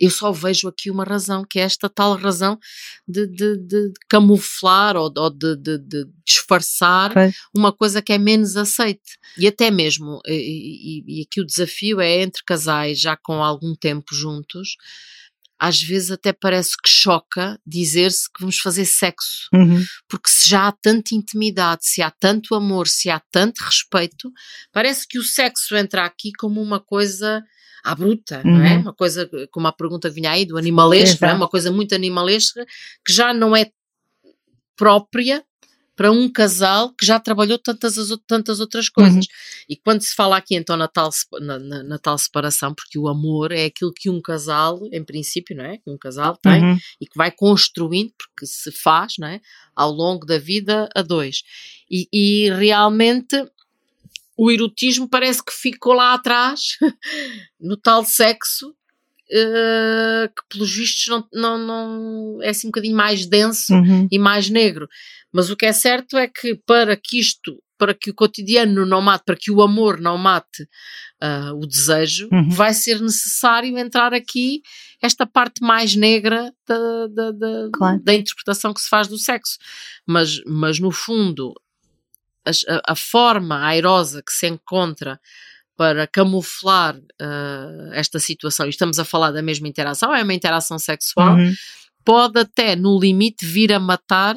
Eu 0.00 0.10
só 0.10 0.32
vejo 0.32 0.66
aqui 0.66 0.90
uma 0.90 1.04
razão, 1.04 1.44
que 1.48 1.58
é 1.58 1.62
esta 1.62 1.88
tal 1.88 2.16
razão 2.16 2.58
de, 3.06 3.26
de, 3.26 3.56
de 3.58 3.92
camuflar 4.08 4.96
ou, 4.96 5.12
ou 5.14 5.30
de, 5.30 5.56
de, 5.56 6.06
disfarçar 6.24 7.12
uma 7.54 7.72
coisa 7.72 8.00
que 8.00 8.12
é 8.12 8.18
menos 8.18 8.56
aceite. 8.56 9.18
E 9.36 9.46
até 9.46 9.70
mesmo, 9.70 10.20
e, 10.26 11.04
e, 11.04 11.20
e 11.20 11.22
aqui 11.22 11.40
o 11.40 11.46
desafio 11.46 12.00
é 12.00 12.22
entre 12.22 12.42
casais 12.44 13.00
já 13.00 13.16
com 13.16 13.42
algum 13.42 13.74
tempo 13.74 14.14
juntos, 14.14 14.76
às 15.60 15.82
vezes 15.82 16.10
até 16.10 16.32
parece 16.32 16.70
que 16.82 16.88
choca 16.88 17.60
dizer-se 17.66 18.32
que 18.32 18.40
vamos 18.40 18.58
fazer 18.58 18.86
sexo. 18.86 19.46
Uhum. 19.52 19.84
Porque 20.08 20.30
se 20.30 20.48
já 20.48 20.68
há 20.68 20.72
tanta 20.72 21.14
intimidade, 21.14 21.86
se 21.86 22.00
há 22.00 22.10
tanto 22.10 22.54
amor, 22.54 22.88
se 22.88 23.10
há 23.10 23.20
tanto 23.30 23.58
respeito, 23.62 24.32
parece 24.72 25.06
que 25.06 25.18
o 25.18 25.22
sexo 25.22 25.76
entra 25.76 26.06
aqui 26.06 26.32
como 26.38 26.62
uma 26.62 26.80
coisa 26.80 27.44
à 27.84 27.94
bruta, 27.94 28.40
uhum. 28.42 28.56
não 28.56 28.64
é? 28.64 28.74
Uhum. 28.76 28.80
Uma 28.80 28.94
coisa, 28.94 29.28
como 29.50 29.66
a 29.66 29.72
pergunta 29.72 30.08
vinha 30.08 30.30
aí, 30.30 30.46
do 30.46 30.56
animalesco, 30.56 31.22
é? 31.26 31.34
uma 31.34 31.48
coisa 31.48 31.70
muito 31.70 31.94
animalesca, 31.94 32.64
que 33.04 33.12
já 33.12 33.34
não 33.34 33.54
é 33.54 33.70
própria 34.74 35.44
para 36.00 36.10
um 36.10 36.32
casal 36.32 36.94
que 36.94 37.04
já 37.04 37.20
trabalhou 37.20 37.58
tantas, 37.58 37.96
tantas 38.26 38.58
outras 38.58 38.88
coisas. 38.88 39.26
Uhum. 39.26 39.64
E 39.68 39.76
quando 39.76 40.00
se 40.00 40.14
fala 40.14 40.38
aqui 40.38 40.54
então 40.54 40.74
na 40.74 40.88
tal, 40.88 41.10
na, 41.42 41.58
na, 41.58 41.82
na, 41.82 41.98
tal 41.98 42.16
separação, 42.16 42.72
porque 42.72 42.98
o 42.98 43.06
amor 43.06 43.52
é 43.52 43.66
aquilo 43.66 43.92
que 43.92 44.08
um 44.08 44.18
casal, 44.18 44.80
em 44.90 45.04
princípio, 45.04 45.54
não 45.54 45.66
é? 45.66 45.76
Que 45.76 45.90
um 45.90 45.98
casal 45.98 46.38
tem 46.38 46.64
uhum. 46.64 46.78
e 46.98 47.04
que 47.04 47.18
vai 47.18 47.30
construindo, 47.30 48.14
porque 48.16 48.46
se 48.46 48.72
faz, 48.72 49.16
não 49.18 49.28
é? 49.28 49.42
Ao 49.76 49.92
longo 49.92 50.24
da 50.24 50.38
vida 50.38 50.88
a 50.96 51.02
dois. 51.02 51.42
E, 51.90 52.08
e 52.10 52.50
realmente 52.50 53.36
o 54.38 54.50
erotismo 54.50 55.06
parece 55.06 55.44
que 55.44 55.52
ficou 55.52 55.92
lá 55.92 56.14
atrás, 56.14 56.78
no 57.60 57.76
tal 57.76 58.06
sexo, 58.06 58.70
uh, 58.70 60.28
que 60.28 60.42
pelos 60.48 60.74
vistos 60.74 61.08
não, 61.08 61.28
não, 61.30 61.58
não, 61.58 62.42
é 62.42 62.48
assim 62.48 62.68
um 62.68 62.70
bocadinho 62.70 62.96
mais 62.96 63.26
denso 63.26 63.74
uhum. 63.74 64.08
e 64.10 64.18
mais 64.18 64.48
negro. 64.48 64.88
Mas 65.32 65.50
o 65.50 65.56
que 65.56 65.66
é 65.66 65.72
certo 65.72 66.16
é 66.16 66.26
que 66.26 66.54
para 66.66 66.96
que 66.96 67.18
isto, 67.18 67.62
para 67.78 67.94
que 67.94 68.10
o 68.10 68.14
cotidiano 68.14 68.84
não 68.84 69.00
mate, 69.00 69.24
para 69.24 69.36
que 69.36 69.50
o 69.50 69.62
amor 69.62 70.00
não 70.00 70.18
mate 70.18 70.62
uh, 71.22 71.54
o 71.54 71.66
desejo, 71.66 72.28
uhum. 72.32 72.50
vai 72.50 72.74
ser 72.74 73.00
necessário 73.00 73.78
entrar 73.78 74.12
aqui 74.12 74.62
esta 75.00 75.26
parte 75.26 75.62
mais 75.62 75.94
negra 75.94 76.52
da, 76.66 77.06
da, 77.06 77.30
da, 77.30 77.70
claro. 77.72 78.00
da 78.02 78.14
interpretação 78.14 78.74
que 78.74 78.80
se 78.80 78.88
faz 78.88 79.08
do 79.08 79.18
sexo. 79.18 79.58
Mas, 80.06 80.42
mas 80.44 80.78
no 80.80 80.90
fundo, 80.90 81.54
a, 82.44 82.92
a, 82.92 82.96
forma 82.96 83.64
airosa 83.64 84.22
que 84.22 84.32
se 84.32 84.46
encontra 84.48 85.20
para 85.76 86.06
camuflar 86.06 86.96
uh, 86.96 87.92
esta 87.92 88.18
situação, 88.18 88.66
e 88.66 88.70
estamos 88.70 88.98
a 88.98 89.04
falar 89.04 89.30
da 89.30 89.40
mesma 89.40 89.66
interação, 89.66 90.14
é 90.14 90.22
uma 90.22 90.34
interação 90.34 90.78
sexual, 90.78 91.36
uhum. 91.36 91.54
pode 92.04 92.38
até, 92.38 92.76
no 92.76 92.98
limite, 92.98 93.46
vir 93.46 93.72
a 93.72 93.78
matar 93.78 94.36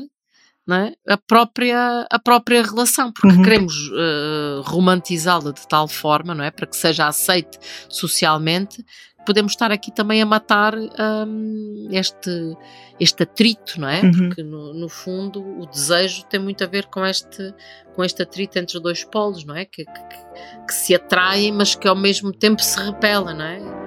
é? 0.72 0.94
a, 1.08 1.18
própria, 1.18 2.08
a 2.10 2.20
própria 2.20 2.64
relação, 2.64 3.12
porque 3.12 3.36
uhum. 3.36 3.44
queremos 3.44 3.74
uh, 3.90 4.62
romantizá-la 4.64 5.52
de 5.52 5.68
tal 5.68 5.88
forma, 5.88 6.34
não 6.34 6.44
é? 6.44 6.52
Para 6.52 6.68
que 6.68 6.78
seja 6.78 7.08
aceite 7.08 7.60
socialmente, 7.90 8.86
podemos 9.26 9.54
estar 9.54 9.72
aqui 9.72 9.92
também 9.92 10.22
a 10.22 10.26
matar 10.26 10.74
um, 10.76 11.88
este, 11.92 12.56
este 13.00 13.24
atrito, 13.24 13.80
não 13.80 13.90
é? 13.90 14.02
Uhum. 14.02 14.12
Porque 14.12 14.44
no, 14.44 14.74
no, 14.74 14.88
fundo 14.88 15.42
o 15.42 15.66
desejo 15.66 16.24
tem 16.26 16.40
muito 16.40 16.64
a 16.64 16.68
ver 16.68 16.86
com 16.86 17.06
este, 17.06 17.54
com 17.96 18.04
este 18.04 18.22
atrito 18.22 18.58
entre 18.58 18.78
os 18.78 18.84
dois 18.84 19.04
polos, 19.04 19.44
não 19.44 19.56
é? 19.56 19.66
Que, 19.66 19.84
que, 19.86 20.66
que 20.68 20.74
se 20.74 20.96
atraem, 20.96 21.52
mas 21.52 21.76
que 21.76 21.88
ao 21.88 21.96
mesmo 21.96 22.32
tempo 22.32 22.62
se 22.62 22.80
repelem, 22.80 23.36
não 23.36 23.46
é? 23.46 23.83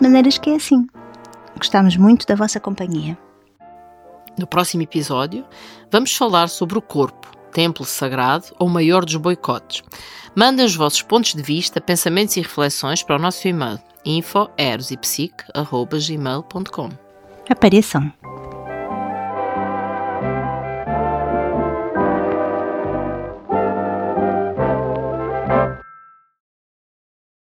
Maneiras 0.00 0.38
que 0.38 0.50
é 0.50 0.56
assim. 0.56 0.86
Gostamos 1.56 1.96
muito 1.96 2.26
da 2.26 2.34
vossa 2.34 2.58
companhia. 2.58 3.16
No 4.38 4.46
próximo 4.46 4.82
episódio, 4.82 5.44
vamos 5.90 6.16
falar 6.16 6.48
sobre 6.48 6.76
o 6.76 6.82
corpo, 6.82 7.30
templo 7.52 7.84
sagrado 7.84 8.46
ou 8.58 8.68
maior 8.68 9.04
dos 9.04 9.14
boicotes. 9.16 9.84
Mandem 10.34 10.66
os 10.66 10.74
vossos 10.74 11.02
pontos 11.02 11.34
de 11.34 11.42
vista, 11.42 11.80
pensamentos 11.80 12.36
e 12.36 12.40
reflexões 12.40 13.00
para 13.02 13.16
o 13.16 13.20
nosso 13.20 13.46
e-mail 13.46 13.78
info.erosipsic.gmail.com 14.04 16.88
Apareçam! 17.48 18.12